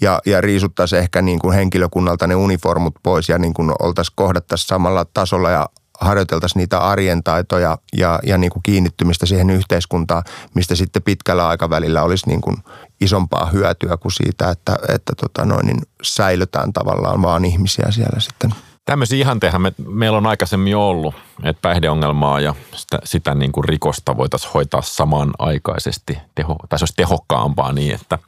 ja, 0.00 0.20
ja 0.26 0.40
riisuttaisiin 0.40 1.02
ehkä 1.02 1.22
niin 1.22 1.38
kuin 1.38 1.54
henkilökunnalta 1.54 2.26
ne 2.26 2.34
uniformut 2.34 2.94
pois 3.02 3.28
ja 3.28 3.38
niin 3.38 3.54
kuin 3.54 3.72
oltaisiin 3.78 4.14
kohdattaisiin 4.16 4.68
samalla 4.68 5.06
tasolla 5.14 5.50
ja 5.50 5.68
harjoiteltaisiin 6.00 6.60
niitä 6.60 6.78
arjen 6.78 7.22
taitoja 7.22 7.78
ja, 7.96 8.18
ja 8.22 8.38
niin 8.38 8.50
kuin 8.50 8.62
kiinnittymistä 8.62 9.26
siihen 9.26 9.50
yhteiskuntaan, 9.50 10.22
mistä 10.54 10.74
sitten 10.74 11.02
pitkällä 11.02 11.48
aikavälillä 11.48 12.02
olisi 12.02 12.28
niin 12.28 12.40
kuin 12.40 12.56
isompaa 13.00 13.46
hyötyä 13.46 13.96
kuin 13.96 14.12
siitä, 14.12 14.50
että, 14.50 14.76
että 14.88 15.12
tota 15.20 15.44
noin, 15.44 15.66
niin 15.66 15.82
säilytään 16.02 16.72
tavallaan 16.72 17.22
vaan 17.22 17.44
ihmisiä 17.44 17.86
siellä 17.90 18.20
sitten. 18.20 18.54
Tämmöisiä 18.86 19.18
ihanteehan 19.18 19.62
me, 19.62 19.72
meillä 19.88 20.18
on 20.18 20.26
aikaisemmin 20.26 20.76
ollut, 20.76 21.14
että 21.42 21.62
päihdeongelmaa 21.62 22.40
ja 22.40 22.54
sitä, 22.74 22.98
sitä 23.04 23.34
niin 23.34 23.52
kuin 23.52 23.64
rikosta 23.64 24.16
voitaisiin 24.16 24.52
hoitaa 24.52 24.82
samanaikaisesti, 24.82 26.18
teho, 26.34 26.56
tai 26.68 26.78
se 26.78 26.82
olisi 26.82 26.94
tehokkaampaa 26.96 27.72
niin, 27.72 27.94
että 27.94 28.18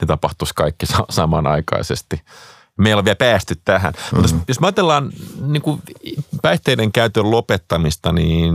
ne 0.00 0.06
tapahtuisi 0.06 0.54
kaikki 0.54 0.86
samanaikaisesti 1.10 2.22
meillä 2.76 2.98
on 2.98 3.04
vielä 3.04 3.16
päästy 3.16 3.54
tähän. 3.64 3.92
Mm-hmm. 3.92 4.20
Mutta 4.20 4.36
jos 4.48 4.60
me 4.60 4.66
ajatellaan 4.66 5.12
niin 5.46 5.62
kuin 5.62 5.82
päihteiden 6.42 6.92
käytön 6.92 7.30
lopettamista, 7.30 8.12
niin 8.12 8.54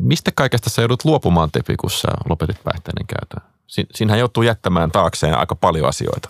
mistä 0.00 0.30
kaikesta 0.34 0.70
sä 0.70 0.82
joudut 0.82 1.04
luopumaan, 1.04 1.50
Tepi, 1.50 1.76
kun 1.76 1.90
sä 1.90 2.08
lopetit 2.28 2.64
päihteiden 2.64 3.06
käytön? 3.06 3.50
Siinähän 3.94 4.18
joutuu 4.18 4.42
jättämään 4.42 4.90
taakseen 4.90 5.38
aika 5.38 5.54
paljon 5.54 5.88
asioita. 5.88 6.28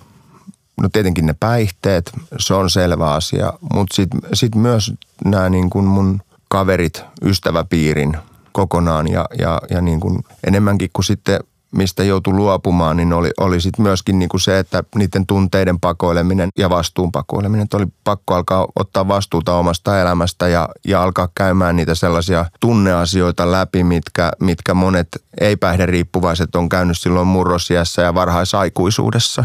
No 0.83 0.89
tietenkin 0.93 1.27
ne 1.27 1.35
päihteet, 1.41 2.13
se 2.39 2.55
on 2.55 2.71
selvä 2.71 3.13
asia, 3.13 3.53
mutta 3.75 3.95
sitten 3.95 4.21
sit 4.35 4.55
myös 4.55 4.93
nämä 5.25 5.49
niin 5.49 5.71
kuin 5.71 5.85
mun 5.85 6.21
kaverit, 6.49 7.05
ystäväpiirin 7.23 8.17
kokonaan 8.53 9.09
ja, 9.09 9.27
ja, 9.39 9.61
ja 9.71 9.81
niin 9.81 10.01
kuin 10.01 10.25
enemmänkin 10.47 10.91
kuin 10.93 11.05
sitten 11.05 11.41
mistä 11.71 12.05
joutui 12.05 12.33
luopumaan, 12.33 12.97
niin 12.97 13.13
oli, 13.13 13.31
oli 13.41 13.61
sitten 13.61 13.83
myöskin 13.83 14.19
niin 14.19 14.29
kuin 14.29 14.41
se, 14.41 14.59
että 14.59 14.85
niiden 14.95 15.27
tunteiden 15.27 15.81
pakoileminen 15.81 16.49
ja 16.59 16.71
vastuun 16.71 17.13
pakoileminen, 17.13 17.65
että 17.65 17.77
oli 17.77 17.87
pakko 18.05 18.35
alkaa 18.35 18.67
ottaa 18.77 19.09
vastuuta 19.09 19.55
omasta 19.55 20.01
elämästä 20.01 20.49
ja, 20.49 20.69
ja 20.87 21.03
alkaa 21.03 21.29
käymään 21.35 21.77
niitä 21.77 21.95
sellaisia 21.95 22.45
tunneasioita 22.61 23.53
läpi, 23.53 23.85
mitkä, 23.85 24.33
mitkä 24.41 24.75
monet 24.75 25.09
ei-päihderiippuvaiset 25.41 26.55
on 26.55 26.69
käynyt 26.69 26.99
silloin 26.99 27.27
murrosiässä 27.27 28.03
ja 28.03 28.15
varhaisaikuisuudessa. 28.15 29.45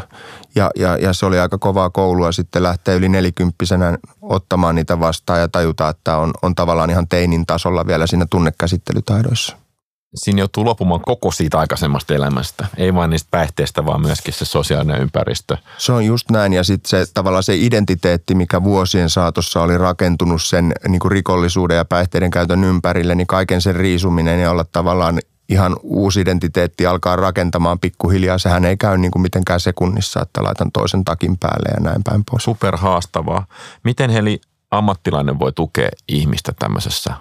Ja, 0.56 0.72
ja, 0.76 0.98
ja 0.98 1.14
se 1.14 1.26
oli 1.26 1.40
aika 1.40 1.58
kovaa 1.58 1.90
koulua 1.90 2.32
sitten 2.32 2.64
lähteä 2.64 2.96
yli 2.96 3.10
nelikymppisenä 3.10 3.98
ottamaan 4.22 4.76
niitä 4.76 5.00
vastaan 5.00 5.40
ja 5.40 5.48
tajuta, 5.48 5.90
että 5.90 6.18
on, 6.18 6.32
on 6.42 6.56
tavallaan 6.56 6.90
ihan 6.90 7.08
teinin 7.08 7.46
tasolla 7.46 7.88
vielä 7.88 8.08
siinä 8.08 8.26
tunnekäsittelytaidoissa 8.30 9.63
siinä 10.16 10.40
joutuu 10.40 10.66
lopumaan 10.66 11.02
koko 11.02 11.32
siitä 11.32 11.60
aikaisemmasta 11.60 12.14
elämästä. 12.14 12.68
Ei 12.78 12.94
vain 12.94 13.10
niistä 13.10 13.28
päihteistä, 13.32 13.86
vaan 13.86 14.02
myöskin 14.02 14.34
se 14.34 14.46
sosiaalinen 14.46 15.02
ympäristö. 15.02 15.58
Se 15.78 15.92
on 15.92 16.06
just 16.06 16.32
näin 16.32 16.54
ja 16.54 16.64
sitten 16.64 16.90
se 16.90 17.12
tavallaan 17.14 17.44
se 17.44 17.56
identiteetti, 17.56 18.36
mikä 18.36 18.64
vuosien 18.64 19.10
saatossa 19.10 19.62
oli 19.62 19.78
rakentunut 19.78 20.42
sen 20.42 20.74
niin 20.88 21.00
kuin 21.00 21.12
rikollisuuden 21.12 21.78
ja 21.78 21.86
päihteiden 21.86 22.32
käytön 22.32 22.64
ympärille, 22.64 23.16
niin 23.16 23.28
kaiken 23.28 23.62
sen 23.62 23.76
riisuminen 23.76 24.42
ja 24.42 24.52
olla 24.52 24.66
tavallaan 24.72 25.20
ihan 25.50 25.76
uusi 25.84 26.22
identiteetti 26.22 26.86
alkaa 26.86 27.16
rakentamaan 27.16 27.80
pikkuhiljaa. 27.80 28.38
Sehän 28.38 28.66
ei 28.66 28.78
käy 28.78 28.98
niin 28.98 29.12
kuin 29.12 29.22
mitenkään 29.22 29.60
sekunnissa, 29.60 30.22
että 30.22 30.44
laitan 30.44 30.72
toisen 30.72 31.06
takin 31.06 31.38
päälle 31.38 31.70
ja 31.74 31.80
näin 31.80 32.04
päin 32.04 32.24
pois. 32.32 32.44
Super 32.44 32.78
haastavaa. 32.78 33.46
Miten 33.84 34.10
Heli 34.10 34.42
ammattilainen 34.72 35.40
voi 35.40 35.52
tukea 35.52 35.90
ihmistä 36.08 36.52
tämmöisessä, 36.60 37.14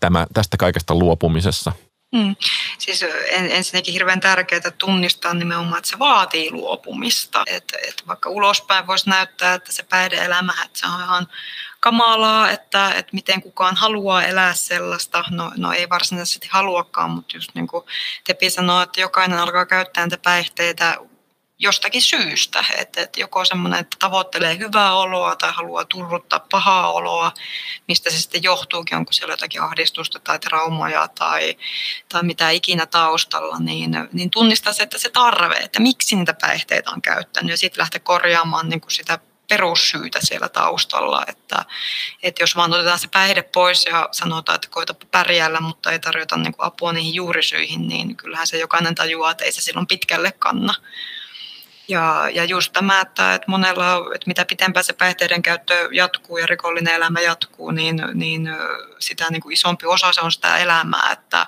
tämä, 0.00 0.26
tästä 0.34 0.56
kaikesta 0.56 0.94
luopumisessa– 0.94 1.72
Mm. 2.12 2.36
Siis 2.78 3.04
ensinnäkin 3.30 3.92
hirveän 3.92 4.20
tärkeää 4.20 4.70
tunnistaa 4.78 5.34
nimenomaan, 5.34 5.78
että 5.78 5.90
se 5.90 5.98
vaatii 5.98 6.50
luopumista. 6.50 7.42
Että, 7.46 7.78
että 7.88 8.02
vaikka 8.06 8.30
ulospäin 8.30 8.86
voisi 8.86 9.10
näyttää, 9.10 9.54
että 9.54 9.72
se 9.72 9.82
päihdeelämä, 9.82 10.52
että 10.64 10.78
se 10.78 10.86
on 10.86 11.00
ihan 11.00 11.28
kamalaa, 11.80 12.50
että, 12.50 12.90
että 12.90 13.10
miten 13.12 13.42
kukaan 13.42 13.76
haluaa 13.76 14.24
elää 14.24 14.54
sellaista. 14.54 15.24
No, 15.30 15.52
no 15.56 15.72
ei 15.72 15.88
varsinaisesti 15.88 16.48
haluakaan, 16.50 17.10
mutta 17.10 17.36
just 17.36 17.50
niin 17.54 17.66
kuin 17.66 17.84
Tepi 18.24 18.50
sanoi, 18.50 18.82
että 18.82 19.00
jokainen 19.00 19.38
alkaa 19.38 19.66
käyttää 19.66 20.02
näitä 20.02 20.18
päihteitä 20.18 20.98
jostakin 21.58 22.02
syystä. 22.02 22.64
Että, 22.76 23.00
että 23.02 23.20
joko 23.20 23.44
semmoinen, 23.44 23.80
että 23.80 23.96
tavoittelee 24.00 24.58
hyvää 24.58 24.96
oloa 24.96 25.36
tai 25.36 25.52
haluaa 25.52 25.84
turruttaa 25.84 26.46
pahaa 26.50 26.92
oloa, 26.92 27.32
mistä 27.88 28.10
se 28.10 28.18
sitten 28.18 28.42
johtuukin, 28.42 28.96
onko 28.96 29.12
siellä 29.12 29.32
jotakin 29.32 29.62
ahdistusta 29.62 30.20
tai 30.20 30.38
traumoja 30.38 31.08
tai, 31.08 31.56
tai 32.08 32.22
mitä 32.22 32.50
ikinä 32.50 32.86
taustalla, 32.86 33.58
niin, 33.58 33.90
niin 34.12 34.30
tunnistaa 34.30 34.72
se, 34.72 34.82
että 34.82 34.98
se 34.98 35.10
tarve, 35.10 35.56
että 35.56 35.80
miksi 35.80 36.16
niitä 36.16 36.34
päihteitä 36.34 36.90
on 36.90 37.02
käyttänyt 37.02 37.50
ja 37.50 37.58
sitten 37.58 37.80
lähteä 37.80 38.00
korjaamaan 38.00 38.68
niin 38.68 38.80
kuin 38.80 38.92
sitä 38.92 39.18
perussyytä 39.48 40.18
siellä 40.22 40.48
taustalla, 40.48 41.24
että, 41.26 41.64
että 42.22 42.42
jos 42.42 42.56
vaan 42.56 42.72
otetaan 42.72 42.98
se 42.98 43.08
päihde 43.08 43.42
pois 43.42 43.84
ja 43.84 44.08
sanotaan, 44.12 44.56
että 44.56 44.68
koita 44.70 44.94
pärjäällä, 45.10 45.60
mutta 45.60 45.92
ei 45.92 45.98
tarjota 45.98 46.36
niin 46.36 46.54
apua 46.58 46.92
niihin 46.92 47.14
juurisyihin, 47.14 47.88
niin 47.88 48.16
kyllähän 48.16 48.46
se 48.46 48.58
jokainen 48.58 48.94
tajuaa, 48.94 49.30
että 49.30 49.44
ei 49.44 49.52
se 49.52 49.60
silloin 49.60 49.86
pitkälle 49.86 50.32
kanna. 50.32 50.74
Ja, 51.88 52.28
ja 52.32 52.44
just 52.44 52.72
tämä, 52.72 53.00
että, 53.00 53.34
että 53.34 53.50
monella, 53.50 53.96
että 54.14 54.26
mitä 54.26 54.44
pitempään 54.44 54.84
se 54.84 54.92
päihteiden 54.92 55.42
käyttö 55.42 55.88
jatkuu 55.92 56.38
ja 56.38 56.46
rikollinen 56.46 56.94
elämä 56.94 57.20
jatkuu, 57.20 57.70
niin, 57.70 58.02
niin 58.14 58.48
sitä 58.98 59.26
niin 59.30 59.42
kuin 59.42 59.52
isompi 59.52 59.86
osa 59.86 60.12
se 60.12 60.20
on 60.20 60.32
sitä 60.32 60.58
elämää, 60.58 61.12
että, 61.12 61.46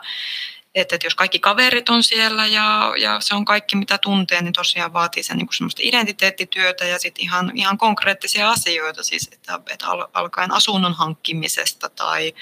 että, 0.75 0.95
että 0.95 1.07
jos 1.07 1.15
kaikki 1.15 1.39
kaverit 1.39 1.89
on 1.89 2.03
siellä 2.03 2.47
ja, 2.47 2.93
ja 2.97 3.21
se 3.21 3.35
on 3.35 3.45
kaikki 3.45 3.77
mitä 3.77 3.99
tuntee, 3.99 4.43
niin 4.43 4.53
tosiaan 4.53 4.93
vaatii 4.93 5.23
sen 5.23 5.37
niin 5.37 5.47
kuin 5.47 5.57
semmoista 5.57 5.83
identiteettityötä 5.85 6.85
ja 6.85 6.99
sitten 6.99 7.25
ihan, 7.25 7.53
ihan 7.55 7.79
konkreettisia 7.79 8.51
asioita, 8.51 9.05
siis 9.05 9.29
että, 9.33 9.61
että 9.71 9.87
alkaen 10.13 10.53
asunnon 10.53 10.95
hankkimisesta 10.95 11.89
tai 11.89 12.35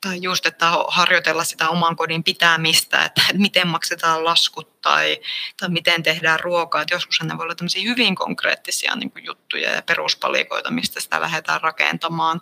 tai 0.00 0.18
just, 0.22 0.46
että 0.46 0.72
harjoitella 0.88 1.44
sitä 1.44 1.68
oman 1.68 1.96
kodin 1.96 2.24
pitämistä, 2.24 3.04
että 3.04 3.22
miten 3.34 3.68
maksetaan 3.68 4.24
laskut 4.24 4.80
tai, 4.80 5.20
tai 5.60 5.68
miten 5.68 6.02
tehdään 6.02 6.40
ruokaa. 6.40 6.82
Että 6.82 6.94
joskus 6.94 7.22
ne 7.22 7.38
voi 7.38 7.44
olla 7.44 7.84
hyvin 7.84 8.14
konkreettisia 8.14 8.96
niin 8.96 9.12
juttuja 9.24 9.70
ja 9.70 9.82
peruspalikoita, 9.82 10.70
mistä 10.70 11.00
sitä 11.00 11.20
lähdetään 11.20 11.60
rakentamaan 11.60 12.40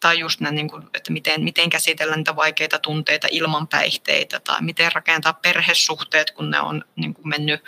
tai 0.00 0.18
just 0.18 0.40
ne, 0.40 0.50
niin 0.50 0.70
kuin, 0.70 0.82
että 0.94 1.12
miten, 1.12 1.44
miten 1.44 1.70
käsitellä 1.70 2.16
niitä 2.16 2.36
vaikeita 2.36 2.78
tunteita 2.78 3.28
ilman 3.30 3.68
päihteitä 3.68 4.40
tai 4.40 4.62
miten 4.62 4.92
rakentaa 4.92 5.32
perhesuhteet, 5.32 6.30
kun 6.30 6.50
ne 6.50 6.60
on 6.60 6.84
niin 6.96 7.14
kuin 7.14 7.28
mennyt 7.28 7.64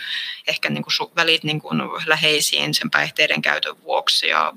ehkä 0.46 0.70
niin 0.70 0.84
kuin 0.84 1.10
välit 1.16 1.44
niin 1.44 1.60
kuin 1.60 1.82
läheisiin 2.06 2.74
sen 2.74 2.90
päihteiden 2.90 3.42
käytön 3.42 3.82
vuoksi 3.82 4.28
ja 4.28 4.52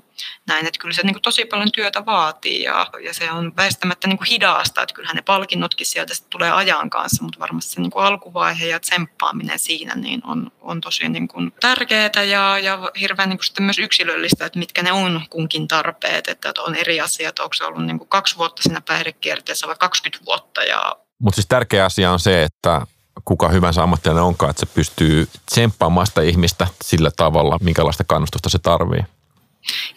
näin, 0.46 0.66
että 0.66 0.80
kyllä 0.80 0.94
se 0.94 1.02
niin 1.02 1.14
kuin 1.14 1.22
tosi 1.22 1.44
paljon 1.44 1.72
työtä 1.72 2.06
vaatii 2.06 2.62
ja, 2.62 2.86
ja 3.04 3.14
se 3.14 3.30
on 3.30 3.56
väistämättä 3.56 4.08
niin 4.08 4.18
kuin 4.18 4.28
hidasta, 4.28 4.82
että 4.82 4.94
kyllähän 4.94 5.16
ne 5.16 5.22
palkinnotkin 5.22 5.86
sieltä 5.86 6.14
tulee 6.30 6.50
ajan 6.50 6.90
kanssa, 6.90 7.24
mutta 7.24 7.38
varmasti 7.38 7.74
se 7.74 7.80
niin 7.80 7.90
kuin 7.90 8.04
alkuvaihe 8.04 8.66
ja 8.66 8.80
tsemppaaminen 8.80 9.58
siinä 9.58 9.94
niin 9.94 10.20
on, 10.26 10.52
on 10.60 10.80
tosi 10.80 11.08
niin 11.08 11.28
kuin 11.28 11.52
tärkeää 11.60 12.22
ja, 12.28 12.58
ja 12.58 12.90
hirveän 13.00 13.28
niin 13.28 13.38
kuin 13.38 13.44
sitten 13.44 13.64
myös 13.64 13.78
yksilöllistä, 13.78 14.46
että 14.46 14.58
mitkä 14.58 14.82
ne 14.82 14.92
on 14.92 15.20
kunkin 15.30 15.68
tarpeet, 15.68 16.28
että 16.28 16.52
on 16.58 16.74
eri 16.74 17.00
asiat, 17.00 17.38
onko 17.38 17.54
se 17.54 17.64
ollut 17.64 17.84
niin 17.86 17.98
kuin 17.98 18.08
kaksi 18.08 18.36
vuotta 18.36 18.62
siinä 18.62 18.80
päihdekierteessä 18.80 19.66
vai 19.66 19.76
20 19.78 20.26
vuotta. 20.26 20.64
Ja... 20.64 20.96
Mutta 21.18 21.34
siis 21.34 21.46
tärkeä 21.46 21.84
asia 21.84 22.12
on 22.12 22.20
se, 22.20 22.42
että 22.42 22.86
kuka 23.24 23.48
hyvänsä 23.48 23.82
ammattilainen 23.82 24.24
onkaan, 24.24 24.50
että 24.50 24.60
se 24.60 24.66
pystyy 24.66 25.28
tsemppaamaan 25.50 26.06
sitä 26.06 26.22
ihmistä 26.22 26.66
sillä 26.84 27.10
tavalla, 27.16 27.58
minkälaista 27.60 28.04
kannustusta 28.04 28.48
se 28.48 28.58
tarvii. 28.58 29.00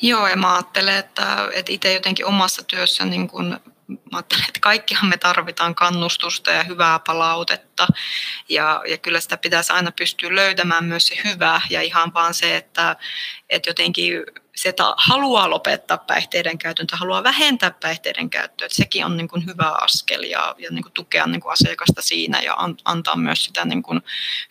Joo, 0.02 0.28
ja 0.28 0.36
mä 0.36 0.54
ajattelen, 0.54 0.96
että, 0.96 1.50
että 1.54 1.72
itse 1.72 1.94
jotenkin 1.94 2.26
omassa 2.26 2.64
työssä 2.64 3.06
niin 3.06 3.28
kun 3.28 3.60
mä 3.88 3.98
ajattelen, 4.18 4.46
että 4.48 4.60
kaikkihan 4.60 5.10
me 5.10 5.18
tarvitaan 5.18 5.76
kannustusta 5.76 6.52
ja 6.52 6.64
hyvää 6.64 7.00
palautetta. 7.00 7.88
Ja, 8.50 8.82
ja 8.88 8.98
kyllä 8.98 9.20
sitä 9.20 9.38
pitäisi 9.38 9.74
aina 9.74 9.92
pystyä 9.92 10.36
löytämään 10.36 10.86
myös 10.86 11.08
se 11.08 11.18
hyvä 11.24 11.62
ja 11.70 11.82
ihan 11.82 12.14
vaan 12.14 12.34
se, 12.34 12.56
että, 12.56 12.96
että 13.50 13.70
jotenkin 13.70 14.24
se, 14.56 14.74
haluaa 14.98 15.50
lopettaa 15.50 15.98
päihteiden 15.98 16.58
käytön 16.58 16.88
tai 16.88 17.00
haluaa 17.00 17.24
vähentää 17.24 17.72
päihteiden 17.72 18.30
käyttöä, 18.30 18.66
että 18.66 18.76
sekin 18.76 19.06
on 19.06 19.18
niin 19.18 19.28
kuin 19.28 19.46
hyvä 19.46 19.76
askel 19.82 20.24
ja, 20.24 20.56
ja 20.58 20.72
niin 20.72 20.84
kuin 20.84 20.94
tukea 20.94 21.28
niin 21.28 21.42
kuin 21.42 21.54
asiakasta 21.54 22.02
siinä 22.02 22.42
ja 22.42 22.54
an, 22.54 22.78
antaa 22.86 23.16
myös 23.16 23.46
sitä 23.46 23.66
niin 23.66 23.84
kuin 23.84 24.02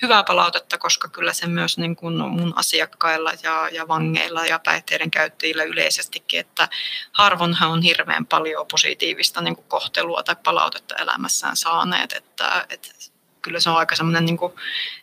hyvää 0.03 0.25
palautetta, 0.25 0.79
koska 0.79 1.09
kyllä 1.09 1.33
se 1.33 1.47
myös 1.47 1.79
niin 1.79 1.97
kuin 1.97 2.17
mun 2.17 2.53
asiakkailla 2.57 3.33
ja, 3.43 3.69
ja 3.73 3.89
vangeilla 3.89 4.47
ja 4.47 4.59
päihteiden 4.59 5.11
käyttäjillä 5.11 5.65
yleisestikin, 5.65 6.41
että 6.41 6.69
harvonhan 7.13 7.71
on 7.71 7.83
hirveän 7.83 8.27
paljon 8.27 8.67
positiivista 8.71 9.41
niin 9.41 9.57
kuin 9.57 9.69
kohtelua 9.69 10.23
tai 10.23 10.37
palautetta 10.45 10.95
elämässään 10.95 11.57
saaneet, 11.57 12.13
että, 12.13 12.67
että 12.71 13.14
kyllä 13.45 13.61
se 13.61 13.71
on 13.71 13.77
aika 13.77 13.97
semmoinen 13.97 14.27
niin 14.27 14.39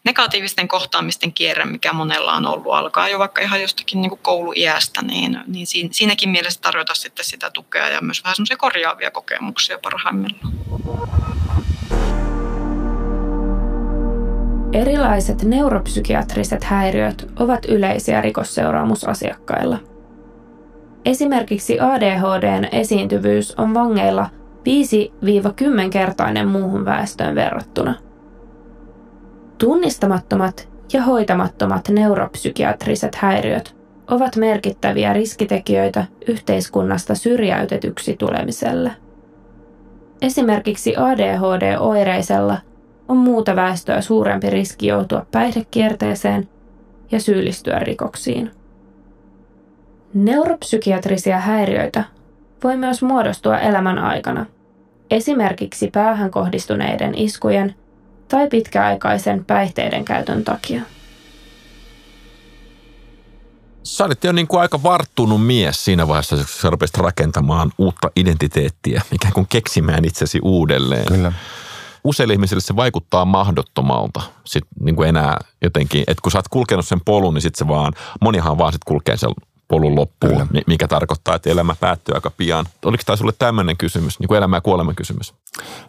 negatiivisten 0.04 0.68
kohtaamisten 0.68 1.34
kierre, 1.34 1.66
mikä 1.66 1.94
monella 1.94 2.34
on 2.34 2.46
ollut, 2.46 2.74
alkaa 2.74 3.10
jo 3.10 3.20
vaikka 3.20 3.42
ihan 3.42 3.62
jostakin 3.62 4.02
niin 4.02 4.10
kuin 4.10 4.20
kouluiästä, 4.22 5.02
niin, 5.02 5.40
niin 5.48 5.68
siinäkin 5.92 6.30
mielessä 6.30 6.62
tarjota 6.62 6.94
sitten 6.96 7.26
sitä 7.26 7.52
tukea 7.54 7.90
ja 7.90 8.02
myös 8.02 8.24
vähän 8.24 8.36
semmoisia 8.36 8.58
korjaavia 8.58 9.12
kokemuksia 9.12 9.80
parhaimmillaan. 9.84 10.54
Erilaiset 14.74 15.44
neuropsykiatriset 15.44 16.64
häiriöt 16.64 17.28
ovat 17.40 17.66
yleisiä 17.66 18.22
rikosseuraamusasiakkailla. 18.22 19.78
Esimerkiksi 21.06 21.80
ADHDn 21.80 22.68
esiintyvyys 22.72 23.54
on 23.58 23.74
vangeilla 23.74 24.30
5-10-kertainen 24.60 26.48
muuhun 26.48 26.86
väestöön 26.86 27.36
verrattuna– 27.36 27.96
Tunnistamattomat 29.62 30.70
ja 30.94 31.02
hoitamattomat 31.02 31.90
neuropsykiatriset 31.90 33.16
häiriöt 33.16 33.76
ovat 34.08 34.36
merkittäviä 34.36 35.14
riskitekijöitä 35.14 36.06
yhteiskunnasta 36.28 37.16
syrjäytetyksi 37.16 38.16
tulemiselle. 38.20 38.92
Esimerkiksi 40.22 40.96
ADHD-oireisella 40.98 42.58
on 43.08 43.18
muuta 43.18 43.56
väestöä 43.56 44.02
suurempi 44.02 44.50
riski 44.50 44.88
joutua 44.88 45.26
päihdekierteeseen 45.32 46.50
ja 47.12 47.20
syyllistyä 47.20 47.80
rikoksiin. 47.80 48.52
Neuropsykiatrisia 50.14 51.38
häiriöitä 51.38 52.04
voi 52.64 52.78
myös 52.78 53.02
muodostua 53.02 53.60
elämän 53.60 54.00
aikana, 54.00 54.46
esimerkiksi 55.12 55.90
päähän 55.94 56.32
kohdistuneiden 56.32 57.16
iskujen 57.16 57.76
tai 58.32 58.48
pitkäaikaisen 58.48 59.46
päihteiden 59.46 60.06
käytön 60.06 60.44
takia. 60.44 60.82
Sä 63.84 64.06
olit 64.06 64.24
jo 64.24 64.32
niin 64.32 64.48
kuin 64.48 64.62
aika 64.62 64.84
varttunut 64.84 65.46
mies 65.46 65.86
siinä 65.86 66.08
vaiheessa, 66.08 66.36
kun 66.36 66.46
sä 66.62 66.70
rupesit 66.70 66.98
rakentamaan 66.98 67.72
uutta 67.78 68.12
identiteettiä, 68.16 69.02
ikään 69.12 69.34
kuin 69.34 69.48
keksimään 69.50 70.06
itsesi 70.06 70.40
uudelleen. 70.44 71.06
Kyllä. 71.06 71.34
Useille 72.04 72.34
ihmisille 72.34 72.62
se 72.62 72.76
vaikuttaa 72.76 73.26
mahdottomalta 73.26 74.22
sit 74.46 74.64
niin 74.80 74.96
kuin 74.96 75.10
enää 75.10 75.38
jotenkin, 75.62 76.04
että 76.08 76.22
kun 76.22 76.32
sä 76.32 76.38
oot 76.38 76.48
kulkenut 76.48 76.88
sen 76.88 77.02
polun, 77.06 77.34
niin 77.34 77.42
sit 77.42 77.56
se 77.56 77.68
vaan, 77.68 77.94
monihan 78.22 78.58
vaan 78.58 78.74
sit 78.74 78.84
kulkee 78.84 79.18
sen 79.18 79.30
polun 79.72 79.96
loppuun, 79.96 80.48
Kyllä. 80.48 80.64
mikä 80.68 80.88
tarkoittaa, 80.88 81.36
että 81.36 81.50
elämä 81.50 81.76
päättyy 81.80 82.16
aika 82.16 82.32
pian. 82.32 82.66
Oliko 82.86 83.04
tämä 83.06 83.16
sulle 83.16 83.34
tämmöinen 83.40 83.78
kysymys, 83.78 84.20
niin 84.20 84.28
kuin 84.28 84.38
elämä 84.38 84.58
ja 84.58 84.62
kuoleman 84.62 84.96
kysymys? 84.96 85.34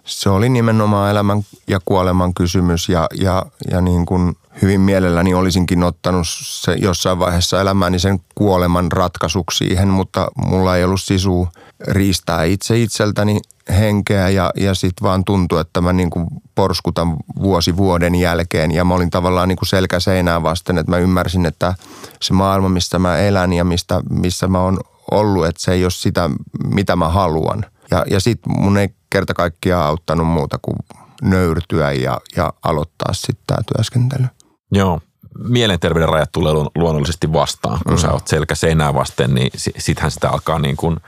Se 0.05 0.31
oli 0.31 0.49
nimenomaan 0.49 1.11
elämän 1.11 1.43
ja 1.69 1.81
kuoleman 1.85 2.35
kysymys 2.35 2.89
ja, 2.89 3.07
ja, 3.15 3.47
ja 3.71 3.81
niin 3.81 4.07
kuin 4.07 4.37
hyvin 4.63 4.81
mielelläni 4.81 5.35
olisinkin 5.35 5.83
ottanut 5.83 6.27
se 6.43 6.75
jossain 6.75 7.19
vaiheessa 7.19 7.61
elämääni 7.61 7.99
sen 7.99 8.21
kuoleman 8.35 8.93
ratkaisuksi 8.93 9.59
siihen, 9.59 9.89
mutta 9.89 10.29
mulla 10.37 10.77
ei 10.77 10.85
ollut 10.85 11.03
sisu 11.03 11.49
riistää 11.89 12.45
itse 12.45 12.79
itseltäni 12.79 13.41
henkeä 13.69 14.29
ja, 14.29 14.51
ja 14.57 14.75
sitten 14.75 15.03
vaan 15.03 15.25
tuntui, 15.25 15.61
että 15.61 15.81
mä 15.81 15.93
niin 15.93 16.11
kuin 16.11 16.27
porskutan 16.55 17.17
vuosi 17.43 17.77
vuoden 17.77 18.15
jälkeen 18.15 18.71
ja 18.71 18.85
mä 18.85 18.95
olin 18.95 19.11
tavallaan 19.11 19.49
niin 19.49 19.57
kuin 19.57 19.69
selkä 19.69 20.01
seinää 20.01 20.43
vasten, 20.43 20.79
että 20.79 20.91
mä 20.91 20.99
ymmärsin, 20.99 21.47
että 21.47 21.75
se 22.23 22.33
maailma, 22.33 22.69
missä 22.69 22.99
mä 22.99 23.19
elän 23.19 23.53
ja 23.53 23.65
mistä, 23.65 24.01
missä 24.11 24.49
mä 24.49 24.61
oon 24.61 24.79
ollut, 25.11 25.47
että 25.47 25.63
se 25.63 25.73
ei 25.73 25.85
ole 25.85 25.91
sitä, 25.91 26.31
mitä 26.65 26.97
mä 26.97 27.09
haluan. 27.09 27.65
Ja, 27.91 28.05
ja 28.11 28.21
sitten 28.21 28.53
mun 28.59 28.79
ei 28.79 28.89
kerta 29.11 29.35
kaikkiaan 29.35 29.87
auttanut 29.87 30.27
muuta 30.27 30.59
kuin 30.63 30.77
nöyrtyä 31.23 31.93
ja, 31.93 32.21
ja 32.37 32.53
aloittaa 32.63 33.13
sitten 33.13 33.45
tämä 33.47 33.59
työskentely. 33.75 34.27
Joo, 34.73 35.01
mielenterveyden 35.49 36.09
rajat 36.09 36.33
tulee 36.33 36.53
luonnollisesti 36.77 37.33
vastaan. 37.33 37.79
Kun 37.85 37.95
mm. 37.95 38.01
sä 38.01 38.13
oot 38.13 38.29
selkä 38.29 38.55
seinää 38.55 38.95
vasten, 38.95 39.35
niin 39.35 39.51
sittenhän 39.79 40.11
sitä 40.11 40.31
alkaa 40.31 40.59
niin 40.59 40.77
kuin– 40.77 40.97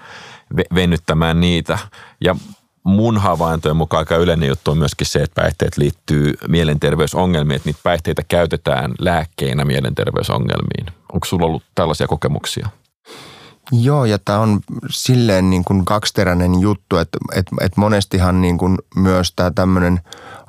venyttämään 0.75 1.41
niitä. 1.41 1.79
Ja 2.21 2.37
mun 2.85 3.19
havaintojen 3.19 3.77
mukaan 3.77 3.99
aika 3.99 4.17
yleinen 4.17 4.49
juttu 4.49 4.71
on 4.71 4.79
myöskin 4.79 5.07
se, 5.07 5.23
että 5.23 5.43
päihteet 5.43 5.77
liittyy 5.77 6.35
mielenterveysongelmiin, 6.49 7.57
että 7.57 7.69
niitä 7.69 7.81
päihteitä 7.83 8.23
käytetään 8.29 8.95
lääkkeinä 8.99 9.65
mielenterveysongelmiin. 9.65 10.87
Onko 11.13 11.27
sulla 11.27 11.47
ollut 11.47 11.63
tällaisia 11.75 12.07
kokemuksia? 12.07 12.69
Joo, 13.73 14.05
ja 14.05 14.19
tämä 14.25 14.39
on 14.39 14.61
silleen 14.91 15.51
niin 15.51 15.65
kuin 15.65 15.85
kaksiteräinen 15.85 16.61
juttu, 16.61 16.97
että, 16.97 17.19
että, 17.35 17.57
että 17.61 17.81
monestihan 17.81 18.41
niin 18.41 18.59
kuin 18.59 18.79
myös 18.97 19.33
tämä 19.37 19.51
tämmöinen 19.51 20.01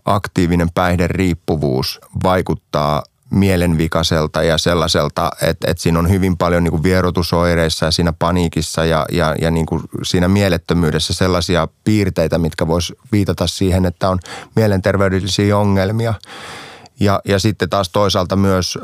aktiivinen 0.06 0.70
päihderiippuvuus 0.74 2.00
vaikuttaa 2.24 3.04
mielenvikaiselta 3.32 4.44
ja 4.44 4.58
sellaiselta, 4.58 5.32
että, 5.42 5.72
että 5.72 5.84
siinä 5.84 6.00
on 6.00 6.10
hyvin 6.10 6.38
paljon 6.38 6.64
niin 6.64 6.72
kuin 6.72 6.84
vierotusoireissa 6.84 7.86
ja 7.86 7.92
siinä 7.92 8.14
paniikissa 8.20 8.86
ja, 8.86 9.06
ja, 9.12 9.36
ja 9.42 9.52
niin 9.52 9.66
kuin 9.66 9.82
siinä 10.04 10.28
mielettömyydessä 10.28 11.14
sellaisia 11.14 11.68
piirteitä, 11.84 12.38
mitkä 12.38 12.68
vois 12.68 12.94
viitata 13.12 13.48
siihen, 13.48 13.86
että 13.86 14.10
on 14.10 14.20
mielenterveydellisiä 14.56 15.58
ongelmia. 15.58 16.14
Ja, 17.00 17.22
ja 17.26 17.40
sitten 17.40 17.70
taas 17.70 17.90
toisaalta 17.90 18.36
myös 18.36 18.76
ö, 18.76 18.80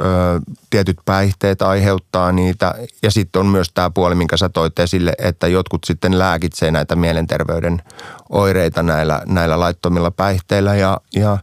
tietyt 0.70 0.98
päihteet 1.06 1.62
aiheuttaa 1.62 2.32
niitä. 2.32 2.76
Ja 3.04 3.12
sitten 3.12 3.40
on 3.40 3.46
myös 3.46 3.72
tämä 3.74 3.90
puoli, 3.90 4.16
minkä 4.16 4.38
sä 4.38 4.50
toit 4.50 4.80
esille, 4.80 5.14
että 5.18 5.48
jotkut 5.48 5.84
sitten 5.84 6.20
lääkitsee 6.20 6.72
näitä 6.72 6.96
mielenterveyden 6.96 7.82
oireita 8.30 8.84
näillä, 8.84 9.22
näillä 9.26 9.60
laittomilla 9.60 10.12
päihteillä. 10.12 10.76
Ja, 10.76 10.98
ja 11.16 11.38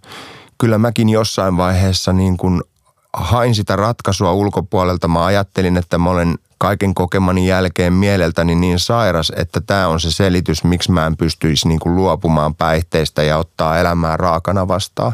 kyllä 0.58 0.78
mäkin 0.78 1.08
jossain 1.08 1.56
vaiheessa 1.56 2.12
niin 2.12 2.37
kuin 2.37 2.62
hain 3.20 3.54
sitä 3.54 3.76
ratkaisua 3.76 4.33
ulkopuolelta. 4.33 5.09
Mä 5.09 5.24
ajattelin, 5.24 5.76
että 5.76 5.98
mä 5.98 6.11
olen 6.11 6.38
kaiken 6.59 6.94
kokemani 6.94 7.48
jälkeen 7.48 7.92
mieleltäni 7.92 8.54
niin 8.54 8.78
sairas, 8.78 9.33
että 9.37 9.61
tämä 9.61 9.88
on 9.88 10.00
se 10.00 10.12
selitys, 10.12 10.64
miksi 10.64 10.92
mä 10.92 11.07
en 11.07 11.16
pystyisi 11.16 11.68
niin 11.68 11.81
kuin 11.81 11.96
luopumaan 11.96 12.54
päihteistä 12.54 13.22
ja 13.22 13.37
ottaa 13.38 13.78
elämää 13.78 14.16
raakana 14.16 14.68
vastaan. 14.68 15.12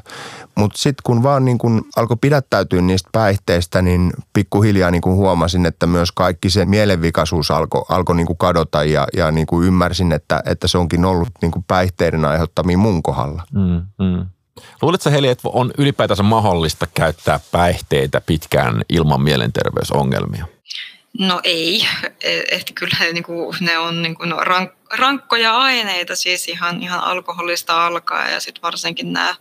Mutta 0.54 0.78
sitten 0.78 1.02
kun 1.04 1.22
vaan 1.22 1.44
niin 1.44 1.58
kun 1.58 1.84
alkoi 1.96 2.16
pidättäytyä 2.20 2.80
niistä 2.80 3.08
päihteistä, 3.12 3.82
niin 3.82 4.12
pikkuhiljaa 4.32 4.90
niin 4.90 5.02
kun 5.02 5.14
huomasin, 5.14 5.66
että 5.66 5.86
myös 5.86 6.12
kaikki 6.12 6.50
se 6.50 6.64
mielenvikaisuus 6.64 7.50
alkoi 7.50 7.84
alko 7.88 8.14
niin 8.14 8.36
kadota 8.38 8.84
ja, 8.84 9.06
ja 9.16 9.30
niin 9.30 9.46
kuin 9.46 9.66
ymmärsin, 9.66 10.12
että, 10.12 10.42
että 10.46 10.68
se 10.68 10.78
onkin 10.78 11.04
ollut 11.04 11.28
niin 11.42 11.50
kuin 11.50 11.64
päihteiden 11.68 12.24
aiheuttamia 12.24 12.78
mun 12.78 13.02
kohdalla. 13.02 13.42
Mm, 13.52 13.82
mm. 14.06 14.26
Luuletko 14.82 15.10
Heli, 15.10 15.28
että 15.28 15.48
on 15.48 15.72
ylipäätänsä 15.78 16.22
mahdollista 16.22 16.86
käyttää 16.94 17.40
päihteitä 17.52 18.20
pitkään 18.20 18.82
ilman 18.88 19.22
mielenterveysongelmia? 19.22 20.46
No 21.18 21.40
ei, 21.44 21.86
että 22.50 22.72
kyllä 22.74 22.96
niin 23.12 23.24
kuin, 23.24 23.56
ne 23.60 23.78
on 23.78 24.02
niin 24.02 24.14
kuin 24.14 24.32
rank, 24.38 24.72
rankkoja 24.90 25.56
aineita, 25.56 26.16
siis 26.16 26.48
ihan, 26.48 26.82
ihan 26.82 27.00
alkoholista 27.00 27.86
alkaa 27.86 28.28
ja 28.28 28.40
sitten 28.40 28.62
varsinkin 28.62 29.12
nämä 29.12 29.34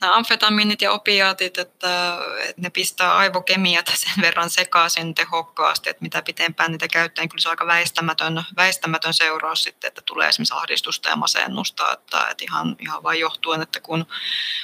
nämä 0.00 0.16
amfetamiinit 0.16 0.82
ja 0.82 0.92
opiaatit, 0.92 1.58
että, 1.58 2.18
että 2.38 2.62
ne 2.62 2.70
pistää 2.70 3.16
aivokemiat 3.16 3.86
sen 3.94 4.22
verran 4.22 4.50
sekaisin 4.50 5.14
tehokkaasti, 5.14 5.90
että 5.90 6.02
mitä 6.02 6.22
pitempään 6.22 6.72
niitä 6.72 6.88
käyttää, 6.88 7.22
niin 7.22 7.28
kyllä 7.28 7.42
se 7.42 7.48
on 7.48 7.52
aika 7.52 7.66
väistämätön, 7.66 8.44
väistämätön 8.56 9.14
seuraus 9.14 9.62
sitten, 9.62 9.88
että 9.88 10.02
tulee 10.04 10.28
esimerkiksi 10.28 10.54
ahdistusta 10.56 11.08
ja 11.08 11.16
masennusta, 11.16 11.92
että, 11.92 12.28
että 12.30 12.44
ihan, 12.44 12.76
ihan 12.78 13.02
vain 13.02 13.20
johtuen, 13.20 13.62
että 13.62 13.80
kun, 13.80 14.06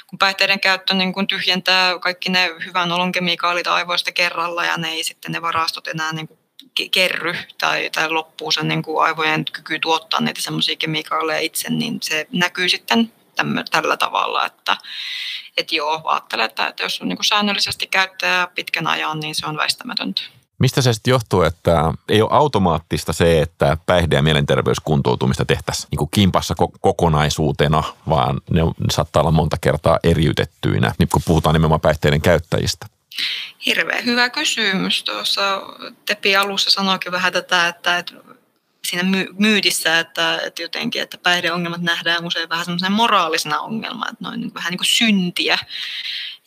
kun 0.07 0.19
päihteiden 0.19 0.59
käyttö 0.59 0.93
niin 0.93 1.13
kun 1.13 1.27
tyhjentää 1.27 1.99
kaikki 1.99 2.29
ne 2.29 2.49
hyvän 2.65 2.91
olon 2.91 3.11
kemikaalit 3.11 3.67
aivoista 3.67 4.11
kerralla 4.11 4.65
ja 4.65 4.77
ne 4.77 4.89
ei 4.89 5.03
sitten 5.03 5.31
ne 5.31 5.41
varastot 5.41 5.87
enää 5.87 6.13
niin 6.13 6.27
kuin 6.27 6.39
kerry 6.91 7.35
tai, 7.57 7.89
tai 7.89 8.09
loppuu 8.09 8.51
sen 8.51 8.67
niin 8.67 8.83
kuin 8.83 9.03
aivojen 9.03 9.45
kyky 9.45 9.79
tuottaa 9.79 10.21
niitä 10.21 10.41
semmoisia 10.41 10.75
kemikaaleja 10.75 11.39
itse, 11.39 11.69
niin 11.69 11.99
se 12.01 12.27
näkyy 12.31 12.69
sitten 12.69 13.11
tämmö, 13.37 13.63
tällä 13.71 13.97
tavalla, 13.97 14.45
että 14.45 14.77
et 15.57 15.71
joo, 15.71 16.01
ajattelen, 16.05 16.45
että, 16.45 16.67
että 16.67 16.83
jos 16.83 17.01
on 17.01 17.07
niin 17.07 17.17
säännöllisesti 17.21 17.87
käyttää 17.87 18.47
pitkän 18.47 18.87
ajan, 18.87 19.19
niin 19.19 19.35
se 19.35 19.45
on 19.45 19.57
väistämätöntä. 19.57 20.21
Mistä 20.59 20.81
se 20.81 20.93
sitten 20.93 21.11
johtuu, 21.11 21.41
että 21.41 21.93
ei 22.09 22.21
ole 22.21 22.29
automaattista 22.31 23.13
se, 23.13 23.41
että 23.41 23.77
päihde- 23.85 24.15
ja 24.15 24.21
mielenterveyskuntoutumista 24.21 25.45
tehtäisiin 25.45 25.87
niin 25.91 25.97
kuin 25.97 26.09
kimpassa 26.13 26.55
kokonaisuutena, 26.81 27.83
vaan 28.09 28.41
ne, 28.49 28.61
ne 28.61 28.91
saattaa 28.91 29.21
olla 29.21 29.31
monta 29.31 29.57
kertaa 29.61 29.99
eriytettyinä, 30.03 30.93
niin 30.99 31.09
kun 31.09 31.21
puhutaan 31.25 31.53
nimenomaan 31.53 31.81
päihteiden 31.81 32.21
käyttäjistä? 32.21 32.85
Hirveän 33.65 34.05
hyvä 34.05 34.29
kysymys. 34.29 35.03
Tuossa 35.03 35.61
Tepi 36.05 36.35
alussa 36.35 36.71
sanoikin 36.71 37.11
vähän 37.11 37.33
tätä, 37.33 37.67
että, 37.67 37.97
että 37.97 38.13
siinä 38.87 39.03
my- 39.03 39.33
myydissä, 39.39 39.99
että, 39.99 40.39
että 40.45 40.61
jotenkin, 40.61 41.01
että 41.01 41.17
päihdeongelmat 41.17 41.81
nähdään 41.81 42.25
usein 42.25 42.49
vähän 42.49 42.65
semmoisena 42.65 42.95
moraalisena 42.95 43.59
ongelmana, 43.59 44.11
että 44.11 44.23
noin 44.23 44.39
niin 44.39 44.53
vähän 44.53 44.71
niin 44.71 44.77
kuin 44.77 44.87
syntiä. 44.87 45.57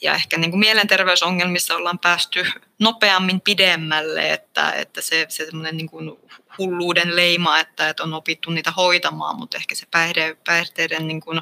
Ja 0.03 0.15
ehkä 0.15 0.39
niin 0.39 0.51
kuin 0.51 0.61
mielenterveysongelmissa 0.61 1.77
ollaan 1.77 1.99
päästy 1.99 2.47
nopeammin 2.79 3.41
pidemmälle, 3.41 4.33
että, 4.33 4.73
että 4.73 5.01
se, 5.01 5.27
se 5.29 5.47
semmoinen 5.47 5.77
niin 5.77 5.91
kuin 5.91 6.19
hulluuden 6.59 7.17
leima, 7.17 7.59
että, 7.59 7.89
että 7.89 8.03
on 8.03 8.15
opittu 8.15 8.51
niitä 8.51 8.71
hoitamaan, 8.71 9.37
mutta 9.37 9.57
ehkä 9.57 9.75
se 9.75 9.87
päihde, 9.91 10.37
päihteiden 10.47 11.09
niin 11.09 11.21
kuin 11.21 11.41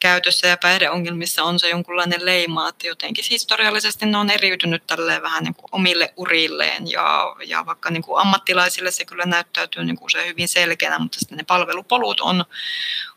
käytössä 0.00 0.48
ja 0.48 0.56
päihdeongelmissa 0.56 1.42
on 1.42 1.58
se 1.58 1.68
jonkunlainen 1.68 2.24
leima, 2.24 2.68
että 2.68 2.86
jotenkin 2.86 3.24
historiallisesti 3.30 4.06
ne 4.06 4.18
on 4.18 4.30
eriytynyt 4.30 4.86
tälleen 4.86 5.22
vähän 5.22 5.44
niin 5.44 5.54
kuin 5.54 5.68
omille 5.72 6.12
urilleen 6.16 6.90
ja, 6.90 7.36
ja 7.46 7.66
vaikka 7.66 7.90
niin 7.90 8.02
kuin 8.02 8.20
ammattilaisille 8.20 8.90
se 8.90 9.04
kyllä 9.04 9.24
näyttäytyy 9.24 9.84
niin 9.84 9.96
kuin 9.96 10.10
se 10.10 10.26
hyvin 10.26 10.48
selkeänä, 10.48 10.98
mutta 10.98 11.18
sitten 11.18 11.38
ne 11.38 11.44
palvelupolut 11.44 12.20
on, 12.20 12.44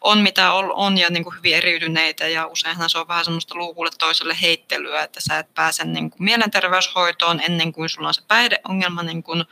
on 0.02 0.20
mitä 0.20 0.54
on, 0.54 0.72
on 0.74 0.98
ja 0.98 1.10
niin 1.10 1.24
kuin 1.24 1.36
hyvin 1.36 1.56
eriytyneitä 1.56 2.28
ja 2.28 2.48
useinhan 2.48 2.90
se 2.90 2.98
on 2.98 3.08
vähän 3.08 3.26
semmoista 3.26 3.56
luukulle 3.56 3.92
toiselle 4.00 4.38
heittelyä, 4.42 5.04
että 5.04 5.20
sä 5.22 5.40
et 5.40 5.54
pääse 5.54 5.86
niin 5.86 6.10
kuin 6.10 6.24
mielenterveyshoitoon 6.24 7.42
ennen 7.42 7.74
kuin 7.74 7.90
sulla 7.90 8.08
on 8.08 8.14
se 8.14 8.22
päihdeongelma 8.28 9.04
niin 9.04 9.24
kuin 9.24 9.44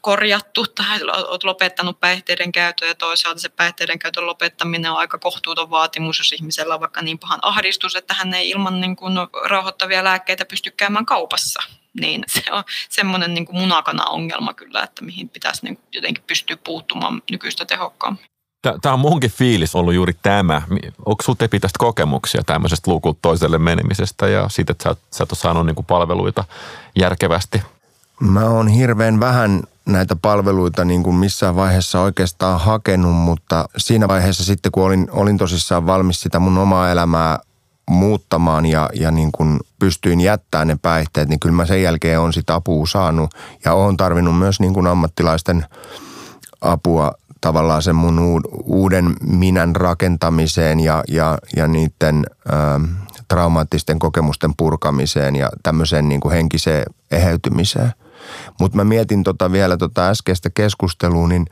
korjattu 0.00 0.66
tai 0.66 1.02
olet 1.02 1.44
lopettanut 1.44 2.00
päihteiden 2.00 2.52
käytön 2.52 2.88
ja 2.88 2.94
toisaalta 2.94 3.40
se 3.40 3.48
päihteiden 3.48 3.98
käytön 3.98 4.26
lopettaminen 4.26 4.90
on 4.90 4.98
aika 4.98 5.18
kohtuuton 5.18 5.70
vaatimus, 5.70 6.18
jos 6.18 6.32
ihmisellä 6.32 6.74
on 6.74 6.80
vaikka 6.80 7.02
niin 7.02 7.18
pahan 7.18 7.38
ahdistus, 7.42 7.96
että 7.96 8.14
hän 8.14 8.34
ei 8.34 8.50
ilman 8.50 8.80
niin 8.80 8.96
kuin 8.96 9.14
rauhoittavia 9.44 10.04
lääkkeitä 10.04 10.44
pysty 10.44 10.70
käymään 10.70 11.06
kaupassa. 11.06 11.62
Niin 12.00 12.24
se 12.26 12.42
on 12.50 12.64
semmoinen 12.88 13.34
niin 13.34 13.46
kuin 13.46 13.58
munakana-ongelma 13.58 14.54
kyllä, 14.54 14.82
että 14.82 15.04
mihin 15.04 15.28
pitäisi 15.28 15.64
niin 15.64 15.76
kuin 15.76 15.86
jotenkin 15.92 16.24
pystyä 16.26 16.56
puuttumaan 16.64 17.22
nykyistä 17.30 17.64
tehokkaammin. 17.64 18.24
Tämä 18.82 18.92
on 18.92 19.00
munkin 19.00 19.30
fiilis 19.30 19.74
ollut 19.74 19.94
juuri 19.94 20.12
tämä. 20.22 20.62
Onko 21.06 21.22
sinulla 21.22 21.38
Tepi 21.38 21.60
tästä 21.60 21.78
kokemuksia 21.78 22.42
tämmöisestä 22.46 22.90
lukulta 22.90 23.18
toiselle 23.22 23.58
menemisestä 23.58 24.28
ja 24.28 24.48
siitä, 24.48 24.72
että 24.72 24.84
sä, 24.84 24.96
sä 25.10 25.24
et 25.24 25.38
saanut 25.38 25.66
niin 25.66 25.74
kuin 25.74 25.86
palveluita 25.86 26.44
järkevästi 26.96 27.62
Mä 28.20 28.44
oon 28.44 28.68
hirveän 28.68 29.20
vähän 29.20 29.62
näitä 29.86 30.16
palveluita 30.16 30.84
niin 30.84 31.02
kuin 31.02 31.16
missään 31.16 31.56
vaiheessa 31.56 32.00
oikeastaan 32.00 32.60
hakenut, 32.60 33.14
mutta 33.14 33.68
siinä 33.76 34.08
vaiheessa 34.08 34.44
sitten 34.44 34.72
kun 34.72 34.84
olin, 34.84 35.08
olin 35.10 35.38
tosissaan 35.38 35.86
valmis 35.86 36.20
sitä 36.20 36.38
mun 36.38 36.58
omaa 36.58 36.90
elämää 36.90 37.38
muuttamaan 37.90 38.66
ja, 38.66 38.90
ja 38.94 39.10
niin 39.10 39.32
kuin 39.32 39.60
pystyin 39.78 40.20
jättämään 40.20 40.68
ne 40.68 40.78
päihteet, 40.82 41.28
niin 41.28 41.40
kyllä 41.40 41.54
mä 41.54 41.66
sen 41.66 41.82
jälkeen 41.82 42.20
on 42.20 42.32
sitä 42.32 42.54
apua 42.54 42.86
saanut. 42.86 43.34
Ja 43.64 43.74
oon 43.74 43.96
tarvinnut 43.96 44.38
myös 44.38 44.60
niin 44.60 44.74
kuin 44.74 44.86
ammattilaisten 44.86 45.66
apua 46.60 47.12
tavallaan 47.40 47.82
sen 47.82 47.96
mun 47.96 48.40
uuden 48.64 49.14
minän 49.20 49.76
rakentamiseen 49.76 50.80
ja, 50.80 51.04
ja, 51.08 51.38
ja 51.56 51.68
niiden 51.68 52.26
ä, 52.48 52.80
traumaattisten 53.28 53.98
kokemusten 53.98 54.52
purkamiseen 54.56 55.36
ja 55.36 55.48
tämmöiseen 55.62 56.08
niin 56.08 56.20
kuin 56.20 56.32
henkiseen 56.32 56.84
eheytymiseen– 57.10 57.92
mutta 58.60 58.76
mä 58.76 58.84
mietin 58.84 59.22
tota 59.24 59.52
vielä 59.52 59.76
tota 59.76 60.08
äskeistä 60.08 60.50
keskustelua, 60.54 61.28
niin 61.28 61.46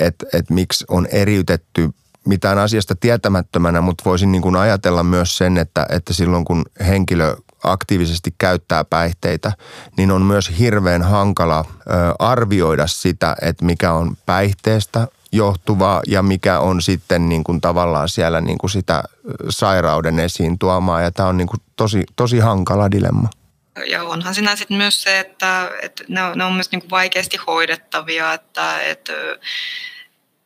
että 0.00 0.26
et 0.32 0.50
miksi 0.50 0.84
on 0.88 1.06
eriytetty 1.06 1.90
mitään 2.26 2.58
asiasta 2.58 2.94
tietämättömänä, 3.00 3.80
mutta 3.80 4.04
voisin 4.04 4.32
niin 4.32 4.42
kuin 4.42 4.56
ajatella 4.56 5.02
myös 5.02 5.38
sen, 5.38 5.58
että, 5.58 5.86
että 5.90 6.12
silloin 6.12 6.44
kun 6.44 6.64
henkilö 6.86 7.36
aktiivisesti 7.64 8.34
käyttää 8.38 8.84
päihteitä, 8.84 9.52
niin 9.96 10.10
on 10.10 10.22
myös 10.22 10.58
hirveän 10.58 11.02
hankala 11.02 11.64
ö, 11.68 11.92
arvioida 12.18 12.86
sitä, 12.86 13.36
että 13.42 13.64
mikä 13.64 13.92
on 13.92 14.16
päihteestä 14.26 15.08
johtuvaa 15.32 16.02
ja 16.06 16.22
mikä 16.22 16.60
on 16.60 16.82
sitten 16.82 17.28
niin 17.28 17.44
kuin 17.44 17.60
tavallaan 17.60 18.08
siellä 18.08 18.40
niin 18.40 18.58
kuin 18.58 18.70
sitä 18.70 19.02
sairauden 19.48 20.18
esiin 20.18 20.58
tuomaa. 20.58 21.00
Ja 21.00 21.10
tämä 21.10 21.28
on 21.28 21.36
niin 21.36 21.48
kuin 21.48 21.60
tosi, 21.76 22.04
tosi 22.16 22.38
hankala 22.38 22.90
dilemma 22.90 23.28
ja 23.86 24.02
onhan 24.04 24.34
siinä 24.34 24.56
sitten 24.56 24.76
myös 24.76 25.02
se, 25.02 25.18
että, 25.18 25.70
että 25.82 26.04
ne, 26.08 26.22
on, 26.22 26.38
ne 26.38 26.44
on 26.44 26.52
myös 26.52 26.70
niin 26.70 26.90
vaikeasti 26.90 27.36
hoidettavia, 27.36 28.32
että, 28.32 28.80
että 28.80 29.12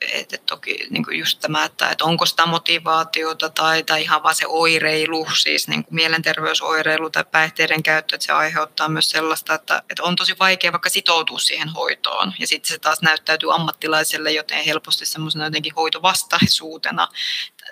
että 0.00 0.38
toki 0.46 0.86
niin 0.90 1.04
kuin 1.04 1.18
just 1.18 1.40
tämä, 1.40 1.64
että, 1.64 1.90
että 1.90 2.04
onko 2.04 2.26
sitä 2.26 2.46
motivaatiota 2.46 3.48
tai, 3.48 3.82
tai 3.82 4.02
ihan 4.02 4.22
vaan 4.22 4.34
se 4.34 4.46
oireilu, 4.46 5.26
siis 5.42 5.68
niin 5.68 5.84
kuin 5.84 5.94
mielenterveysoireilu 5.94 7.10
tai 7.10 7.24
päihteiden 7.30 7.82
käyttö, 7.82 8.16
että 8.16 8.26
se 8.26 8.32
aiheuttaa 8.32 8.88
myös 8.88 9.10
sellaista, 9.10 9.54
että, 9.54 9.82
että 9.90 10.02
on 10.02 10.16
tosi 10.16 10.38
vaikea 10.38 10.72
vaikka 10.72 10.88
sitoutua 10.88 11.38
siihen 11.38 11.68
hoitoon. 11.68 12.32
Ja 12.38 12.46
sitten 12.46 12.68
se 12.72 12.78
taas 12.78 13.02
näyttäytyy 13.02 13.54
ammattilaiselle 13.54 14.32
joten 14.32 14.64
helposti 14.64 15.06
semmoisena 15.06 15.44
jotenkin 15.44 15.74
hoitovastaisuutena 15.74 17.08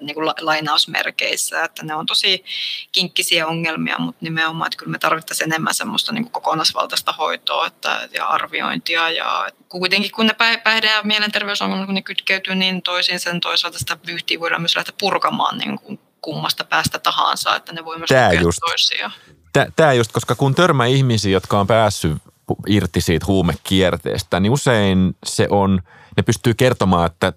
niin 0.01 0.15
kuin 0.15 0.27
lainausmerkeissä, 0.41 1.65
että 1.65 1.83
ne 1.83 1.95
on 1.95 2.07
tosi 2.07 2.45
kinkkisiä 2.93 3.47
ongelmia, 3.47 3.99
mutta 3.99 4.25
nimenomaan, 4.25 4.67
että 4.67 4.77
kyllä 4.77 4.93
me 4.93 4.99
tarvittaisiin 4.99 5.53
enemmän 5.53 5.75
semmoista 5.75 6.13
niin 6.13 6.25
kuin 6.25 6.33
kokonaisvaltaista 6.33 7.13
hoitoa 7.13 7.67
että, 7.67 8.09
ja 8.15 8.27
arviointia 8.27 9.11
ja 9.11 9.49
kuitenkin 9.69 10.11
kun 10.11 10.27
ne 10.27 10.35
päihde- 10.65 10.91
ja 10.91 11.03
mielenterveysongelmat, 11.03 11.87
kun 11.87 11.95
ne 11.95 12.03
kytkeytyy 12.03 12.55
niin 12.55 12.83
toisiinsa, 12.83 13.33
niin 13.33 13.41
toisaalta 13.41 13.79
sitä 13.79 13.99
vyyhtiä 14.07 14.41
voidaan 14.41 14.63
myös 14.63 14.77
lähteä 14.77 14.95
purkamaan 15.01 15.59
niin 15.59 15.79
kuin 15.79 16.01
kummasta 16.21 16.65
päästä 16.65 16.99
tahansa, 16.99 17.57
että 17.57 17.73
ne 17.73 17.85
voi 17.85 17.99
myös 17.99 18.09
Tää 18.09 18.33
just, 18.33 18.59
toisiaan. 18.69 19.13
Tämä 19.77 19.93
just, 19.93 20.13
koska 20.13 20.35
kun 20.35 20.55
törmää 20.55 20.87
ihmisiä, 20.87 21.33
jotka 21.33 21.61
on 21.61 21.67
päässyt 21.67 22.19
irti 22.67 23.01
siitä 23.01 23.27
huumekierteestä, 23.27 24.41
niin 24.41 24.53
usein 24.53 25.17
se 25.27 25.47
on, 25.51 25.83
ne 26.17 26.23
pystyy 26.23 26.55
kertomaan, 26.55 27.07
että 27.07 27.33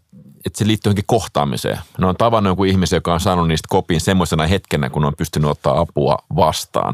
että 0.46 0.60
se 0.60 0.68
liittyy 0.68 0.90
johonkin 0.90 1.04
kohtaamiseen. 1.08 1.80
Ne 1.98 2.08
on 2.08 2.16
tavannut 2.16 2.52
joku 2.52 2.64
ihmisen, 2.64 2.98
joka 2.98 3.14
on 3.14 3.20
saanut 3.20 3.48
niistä 3.48 3.68
kopin 3.70 4.02
semmoisena 4.02 4.48
hetkenä, 4.48 4.90
kun 4.90 5.06
on 5.06 5.14
pystynyt 5.18 5.50
ottaa 5.50 5.80
apua 5.80 6.18
vastaan. 6.36 6.94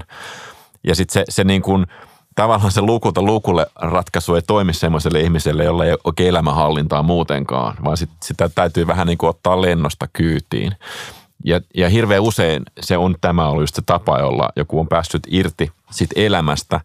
Ja 0.84 0.96
sitten 0.96 1.14
se, 1.14 1.24
se 1.30 1.44
niin 1.44 1.62
kuin, 1.62 1.88
tavallaan 2.36 2.72
se 2.72 2.82
lukulta 2.82 3.22
lukulle 3.22 3.68
ratkaisu 3.76 4.36
ei 4.36 4.42
toimi 4.42 4.74
semmoiselle 4.74 5.20
ihmiselle, 5.20 5.64
jolla 5.64 5.86
ei 5.86 5.92
ole 5.92 6.00
oikein 6.04 6.30
elämänhallintaa 6.30 7.04
muutenkaan, 7.04 7.76
vaan 7.84 7.98
sit, 7.98 8.10
sitä 8.24 8.50
täytyy 8.50 8.88
vähän 8.88 9.08
niin 9.08 9.18
kuin 9.18 9.30
ottaa 9.30 9.62
lennosta 9.62 10.08
kyytiin. 10.14 10.76
Ja, 11.44 11.62
ja 11.76 11.90
hirveän 11.90 12.22
usein 12.22 12.64
se 12.80 12.98
on 12.98 13.16
tämä 13.22 13.48
ollut 13.48 13.64
just 13.64 13.76
se 13.76 13.82
tapa, 13.86 14.20
jolla 14.20 14.50
joku 14.56 14.80
on 14.80 14.88
päässyt 14.88 15.24
irti 15.28 15.72
sit 15.92 16.10
elämästä 16.16 16.82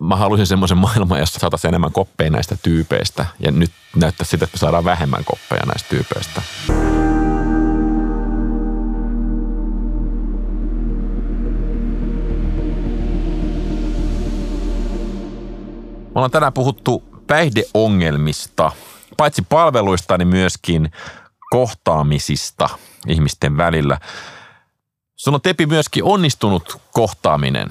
mä 0.00 0.16
haluaisin 0.16 0.46
semmoisen 0.46 0.78
maailman, 0.78 1.18
jossa 1.18 1.40
saataisiin 1.40 1.68
enemmän 1.68 1.92
koppeja 1.92 2.30
näistä 2.30 2.56
tyypeistä. 2.62 3.26
Ja 3.40 3.50
nyt 3.50 3.70
näyttää 3.96 4.24
sitä, 4.24 4.44
että 4.44 4.54
me 4.54 4.58
saadaan 4.58 4.84
vähemmän 4.84 5.24
koppeja 5.24 5.66
näistä 5.66 5.88
tyypeistä. 5.88 6.42
Me 16.08 16.14
ollaan 16.14 16.30
tänään 16.30 16.52
puhuttu 16.52 17.02
päihdeongelmista, 17.26 18.72
paitsi 19.16 19.42
palveluista, 19.48 20.18
niin 20.18 20.28
myöskin 20.28 20.92
kohtaamisista 21.50 22.68
ihmisten 23.08 23.56
välillä. 23.56 23.98
Sun 25.16 25.34
on 25.34 25.40
Tepi 25.40 25.66
myöskin 25.66 26.04
onnistunut 26.04 26.80
kohtaaminen. 26.92 27.68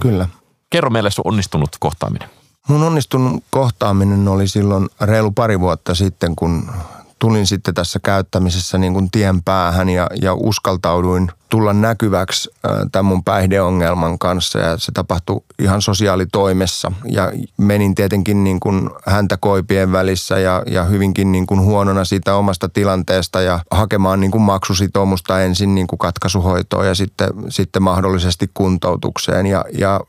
Kyllä. 0.00 0.28
Kerro 0.70 0.90
meille 0.90 1.10
sun 1.10 1.26
onnistunut 1.26 1.70
kohtaaminen. 1.80 2.28
Mun 2.68 2.82
onnistunut 2.82 3.44
kohtaaminen 3.50 4.28
oli 4.28 4.48
silloin 4.48 4.88
reilu 5.00 5.30
pari 5.30 5.60
vuotta 5.60 5.94
sitten, 5.94 6.36
kun 6.36 6.70
tulin 7.18 7.46
sitten 7.46 7.74
tässä 7.74 7.98
käyttämisessä 8.02 8.78
niin 8.78 8.92
kuin 8.92 9.10
tien 9.10 9.42
päähän 9.42 9.88
ja, 9.88 10.06
ja 10.22 10.34
uskaltauduin 10.34 11.30
tulla 11.48 11.72
näkyväksi 11.72 12.50
tämän 12.92 13.04
mun 13.04 13.24
päihdeongelman 13.24 14.18
kanssa 14.18 14.58
ja 14.58 14.78
se 14.78 14.92
tapahtui 14.92 15.40
ihan 15.58 15.82
sosiaalitoimessa 15.82 16.92
ja 17.04 17.32
menin 17.56 17.94
tietenkin 17.94 18.44
niin 18.44 18.60
kuin 18.60 18.90
häntä 19.06 19.36
koipien 19.36 19.92
välissä 19.92 20.38
ja, 20.38 20.62
ja 20.66 20.84
hyvinkin 20.84 21.32
niin 21.32 21.46
kuin 21.46 21.60
huonona 21.60 22.04
siitä 22.04 22.34
omasta 22.34 22.68
tilanteesta 22.68 23.40
ja 23.40 23.60
hakemaan 23.70 24.20
niin 24.20 24.30
kuin 24.30 24.42
maksusitoumusta 24.42 25.42
ensin 25.42 25.74
niin 25.74 25.86
kuin 25.86 25.98
katkaisuhoitoon 25.98 26.86
ja 26.86 26.94
sitten, 26.94 27.28
sitten 27.48 27.82
mahdollisesti 27.82 28.50
kuntoutukseen 28.54 29.46
ja, 29.46 29.64
ja 29.78 30.00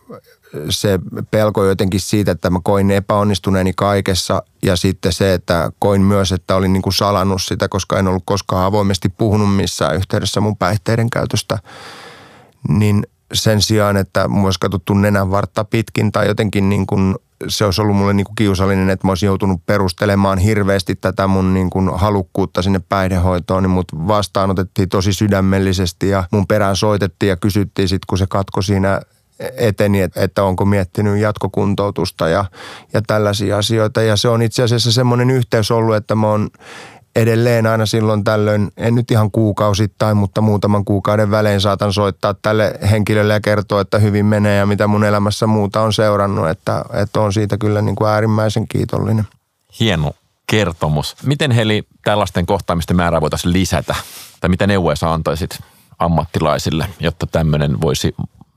se 0.70 1.00
pelko 1.32 1.66
jotenkin 1.66 2.00
siitä, 2.00 2.32
että 2.32 2.50
mä 2.50 2.60
koin 2.64 2.92
epäonnistuneeni 2.92 3.74
kaikessa 3.76 4.44
ja 4.64 4.76
sitten 4.76 5.14
se, 5.14 5.34
että 5.34 5.72
koin 5.80 6.02
myös, 6.02 6.32
että 6.32 6.56
olin 6.56 6.74
niin 6.74 6.82
kuin 6.82 6.94
salannut 6.94 7.42
sitä, 7.42 7.68
koska 7.68 8.00
en 8.00 8.08
ollut 8.08 8.24
koskaan 8.26 8.66
avoimesti 8.66 9.10
puhunut 9.10 9.56
missään 9.56 9.96
yhteydessä 9.96 10.42
mun 10.42 10.58
päihteiden 10.58 11.10
käytöstä, 11.10 11.60
niin 12.70 13.08
sen 13.34 13.62
sijaan, 13.62 13.98
että 13.98 14.28
mun 14.28 14.46
olisi 14.46 14.60
katsottu 14.60 14.94
nenän 14.94 15.32
vartta 15.32 15.64
pitkin 15.64 16.12
tai 16.12 16.28
jotenkin 16.28 16.70
niin 16.70 16.88
kuin 16.88 17.16
se 17.48 17.66
olisi 17.66 17.82
ollut 17.82 17.96
mulle 17.96 18.14
niin 18.14 18.26
kuin 18.26 18.36
kiusallinen, 18.36 18.90
että 18.90 19.08
mä 19.08 19.12
olisin 19.12 19.28
joutunut 19.28 19.66
perustelemaan 19.66 20.38
hirveästi 20.38 20.96
tätä 20.96 21.28
mun 21.28 21.54
niin 21.54 21.70
kuin 21.70 21.90
halukkuutta 21.96 22.62
sinne 22.62 22.82
päihdehoitoon, 22.90 23.64
niin 23.64 23.72
mut 23.72 23.92
vastaanotettiin 24.08 24.90
tosi 24.90 25.14
sydämellisesti 25.14 26.10
ja 26.10 26.24
mun 26.32 26.48
perään 26.48 26.76
soitettiin 26.76 27.30
ja 27.30 27.38
kysyttiin 27.38 27.88
sitten, 27.88 28.06
kun 28.10 28.18
se 28.18 28.28
katko 28.28 28.62
siinä 28.62 29.02
eteni, 29.58 30.02
että 30.16 30.44
onko 30.44 30.66
miettinyt 30.66 31.20
jatkokuntoutusta 31.20 32.30
ja, 32.30 32.46
ja 32.94 33.02
tällaisia 33.02 33.58
asioita. 33.58 34.02
Ja 34.02 34.16
se 34.16 34.28
on 34.28 34.42
itse 34.42 34.64
asiassa 34.64 34.92
semmoinen 34.92 35.30
yhteys 35.30 35.72
ollut, 35.72 35.96
että 35.96 36.16
mä 36.16 36.28
oon 36.28 36.50
edelleen 37.16 37.68
aina 37.68 37.86
silloin 37.86 38.24
tällöin, 38.24 38.72
en 38.78 38.96
nyt 38.96 39.12
ihan 39.12 39.32
kuukausittain, 39.32 40.18
mutta 40.18 40.42
muutaman 40.42 40.86
kuukauden 40.86 41.32
välein 41.32 41.62
saatan 41.62 41.94
soittaa 41.94 42.34
tälle 42.34 42.74
henkilölle 42.92 43.34
ja 43.34 43.42
kertoa, 43.42 43.82
että 43.82 44.00
hyvin 44.00 44.26
menee 44.26 44.58
ja 44.58 44.66
mitä 44.66 44.88
mun 44.88 45.04
elämässä 45.04 45.48
muuta 45.48 45.82
on 45.82 45.94
seurannut, 45.94 46.50
että, 46.50 46.86
että 46.94 47.22
on 47.22 47.34
siitä 47.34 47.58
kyllä 47.58 47.82
niin 47.82 47.96
kuin 47.96 48.10
äärimmäisen 48.10 48.68
kiitollinen. 48.68 49.28
Hieno 49.80 50.12
kertomus. 50.48 51.16
Miten 51.24 51.52
Heli 51.52 51.84
tällaisten 52.04 52.46
kohtaamisten 52.46 52.96
määrää 52.96 53.22
voitaisiin 53.22 53.54
lisätä? 53.54 53.96
Tai 54.40 54.50
mitä 54.50 54.68
neuvoja 54.68 54.96
sä 54.96 55.14
antaisit 55.14 55.60
ammattilaisille, 56.00 56.88
jotta 57.00 57.28
tämmöinen 57.28 57.82
voisi 57.82 58.16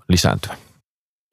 lisääntyä? 0.08 0.56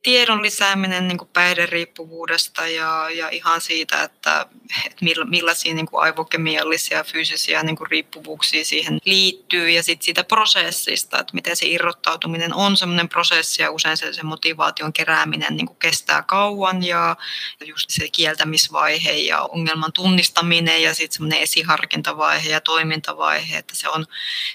Tiedon 0.04 0.42
lisääminen 0.42 1.08
niin 1.08 1.18
päihderiippuvuudesta 1.34 2.68
ja, 2.68 3.10
ja 3.10 3.30
ihan 3.30 3.62
siitä, 3.62 4.04
että, 4.04 4.46
että 4.86 5.06
millaisia 5.26 5.74
niin 5.74 5.86
kuin 5.86 6.04
aivokemiallisia 6.04 6.98
ja 6.98 7.04
fyysisiä 7.04 7.64
niin 7.64 7.76
kuin 7.76 7.92
riippuvuuksia 7.92 8.66
siihen 8.66 9.00
liittyy 9.06 9.70
ja 9.70 9.84
sitten 9.84 10.06
siitä 10.06 10.24
prosessista, 10.24 11.20
että 11.20 11.34
miten 11.34 11.56
se 11.56 11.66
irrottautuminen 11.66 12.54
on 12.54 12.78
semmoinen 12.78 13.10
prosessi 13.10 13.62
ja 13.62 13.72
usein 13.72 13.98
se, 13.98 14.14
se 14.14 14.24
motivaation 14.24 14.94
kerääminen 14.94 15.58
niin 15.58 15.68
kuin 15.68 15.80
kestää 15.80 16.24
kauan 16.24 16.84
ja, 16.84 17.16
ja 17.60 17.66
just 17.66 17.90
se 17.90 18.10
kieltämisvaihe 18.10 19.12
ja 19.12 19.42
ongelman 19.42 19.94
tunnistaminen 19.94 20.84
ja 20.84 20.94
sitten 20.94 21.14
semmoinen 21.14 21.40
esiharkintavaihe 21.40 22.50
ja 22.50 22.62
toimintavaihe, 22.62 23.58
että 23.58 23.76
se 23.76 23.90
on, 23.90 24.06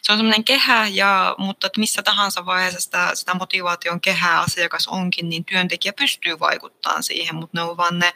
se 0.02 0.12
on 0.12 0.18
semmoinen 0.18 0.44
kehä, 0.44 0.86
ja, 0.86 1.34
mutta 1.38 1.66
että 1.66 1.80
missä 1.80 2.02
tahansa 2.02 2.46
vaiheessa 2.46 2.80
sitä, 2.80 3.10
sitä 3.14 3.34
motivaation 3.34 4.00
kehää 4.00 4.40
asiakas 4.40 4.88
onkin, 4.88 5.28
niin 5.28 5.35
niin 5.36 5.44
työntekijä 5.44 5.92
pystyy 5.92 6.40
vaikuttamaan 6.40 7.02
siihen, 7.02 7.34
mutta 7.34 7.58
ne 7.58 7.62
on 7.62 7.76
vaan 7.76 7.98
ne 7.98 8.12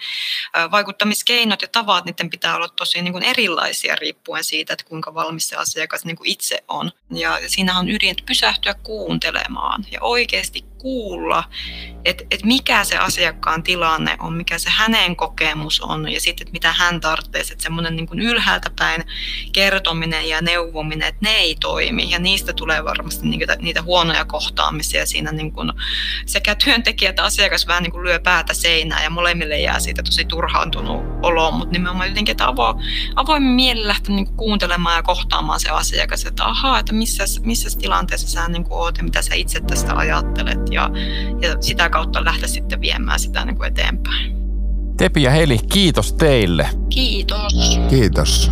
vaikuttamiskeinot 0.70 1.62
ja 1.62 1.68
tavat, 1.68 2.04
niiden 2.04 2.30
pitää 2.30 2.56
olla 2.56 2.68
tosi 2.68 3.02
niin 3.02 3.12
kuin 3.12 3.24
erilaisia 3.24 3.96
riippuen 3.96 4.44
siitä, 4.44 4.72
että 4.72 4.84
kuinka 4.84 5.14
valmis 5.14 5.48
se 5.48 5.56
asiakas 5.56 6.04
niin 6.04 6.16
kuin 6.16 6.30
itse 6.30 6.64
on. 6.68 6.92
Ja 7.10 7.38
siinä 7.46 7.78
on 7.78 7.88
ydin, 7.88 8.10
että 8.10 8.22
pysähtyä 8.26 8.74
kuuntelemaan 8.74 9.84
ja 9.90 10.00
oikeasti 10.00 10.69
kuulla, 10.80 11.44
että, 12.04 12.24
että 12.30 12.46
mikä 12.46 12.84
se 12.84 12.98
asiakkaan 12.98 13.62
tilanne 13.62 14.16
on, 14.20 14.32
mikä 14.32 14.58
se 14.58 14.70
hänen 14.70 15.16
kokemus 15.16 15.80
on 15.80 16.12
ja 16.12 16.20
sitten, 16.20 16.46
mitä 16.52 16.72
hän 16.72 17.00
tarvitsee. 17.00 17.40
Että 17.40 17.62
semmoinen 17.62 17.96
niin 17.96 18.20
ylhäältä 18.20 18.70
päin 18.78 19.04
kertominen 19.52 20.28
ja 20.28 20.40
neuvominen, 20.40 21.08
että 21.08 21.20
ne 21.22 21.30
ei 21.30 21.56
toimi 21.60 22.10
ja 22.10 22.18
niistä 22.18 22.52
tulee 22.52 22.84
varmasti 22.84 23.28
niitä, 23.28 23.56
niitä 23.56 23.82
huonoja 23.82 24.24
kohtaamisia 24.24 25.06
siinä 25.06 25.32
niin 25.32 25.52
kuin 25.52 25.72
sekä 26.26 26.54
työntekijä 26.54 27.10
että 27.10 27.24
asiakas 27.24 27.66
vähän 27.66 27.82
niin 27.82 27.92
kuin 27.92 28.04
lyö 28.04 28.18
päätä 28.18 28.54
seinään 28.54 29.04
ja 29.04 29.10
molemmille 29.10 29.60
jää 29.60 29.80
siitä 29.80 30.02
tosi 30.02 30.24
turhaantunut 30.24 31.02
olo, 31.22 31.50
mutta 31.50 31.72
nimenomaan 31.72 32.08
jotenkin, 32.08 32.32
että 32.32 32.48
avo, 32.48 32.80
avoimin 33.16 33.50
mieli 33.50 33.86
lähteä 33.86 34.14
niin 34.14 34.36
kuuntelemaan 34.36 34.96
ja 34.96 35.02
kohtaamaan 35.02 35.60
se 35.60 35.70
asiakas, 35.70 36.24
että 36.24 36.44
ahaa, 36.44 36.78
että 36.78 36.92
missä, 36.92 37.24
missä 37.42 37.78
tilanteessa 37.78 38.28
sä 38.28 38.48
niin 38.48 38.64
kuin 38.64 38.78
oot 38.78 38.98
ja 38.98 39.04
mitä 39.04 39.22
sä 39.22 39.34
itse 39.34 39.60
tästä 39.60 39.96
ajattelet 39.96 40.69
ja, 40.70 40.90
ja 41.42 41.56
sitä 41.60 41.88
kautta 41.90 42.24
lähteä 42.24 42.48
sitten 42.48 42.80
viemään 42.80 43.18
sitä 43.18 43.44
niin 43.44 43.56
kuin 43.56 43.68
eteenpäin. 43.68 44.36
Tepi 44.96 45.22
ja 45.22 45.30
Heli, 45.30 45.58
kiitos 45.72 46.12
teille. 46.12 46.68
Kiitos. 46.88 47.80
Kiitos. 47.88 48.50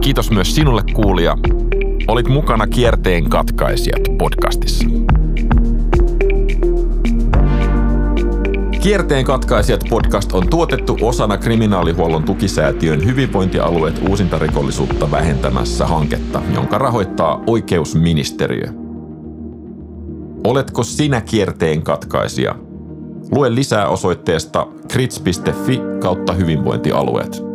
Kiitos 0.00 0.30
myös 0.30 0.54
sinulle 0.54 0.82
kuulija. 0.92 1.36
Olit 2.08 2.28
mukana 2.28 2.66
Kierteen 2.66 3.28
katkaisijat 3.28 4.02
podcastissa. 4.18 4.84
Kierteen 8.80 9.24
katkaisijat 9.24 9.84
podcast 9.90 10.32
on 10.32 10.48
tuotettu 10.48 10.98
osana 11.00 11.36
kriminaalihuollon 11.36 12.22
tukisäätiön 12.22 13.04
hyvinvointialueet 13.04 14.00
uusintarikollisuutta 14.08 15.10
vähentämässä 15.10 15.86
hanketta, 15.86 16.42
jonka 16.54 16.78
rahoittaa 16.78 17.42
oikeusministeriö. 17.46 18.83
Oletko 20.44 20.82
sinä 20.82 21.20
kierteen 21.20 21.82
katkaisija? 21.82 22.54
Lue 23.30 23.54
lisää 23.54 23.88
osoitteesta 23.88 24.66
krits.fi 24.88 25.80
kautta 26.00 26.32
hyvinvointialueet. 26.32 27.53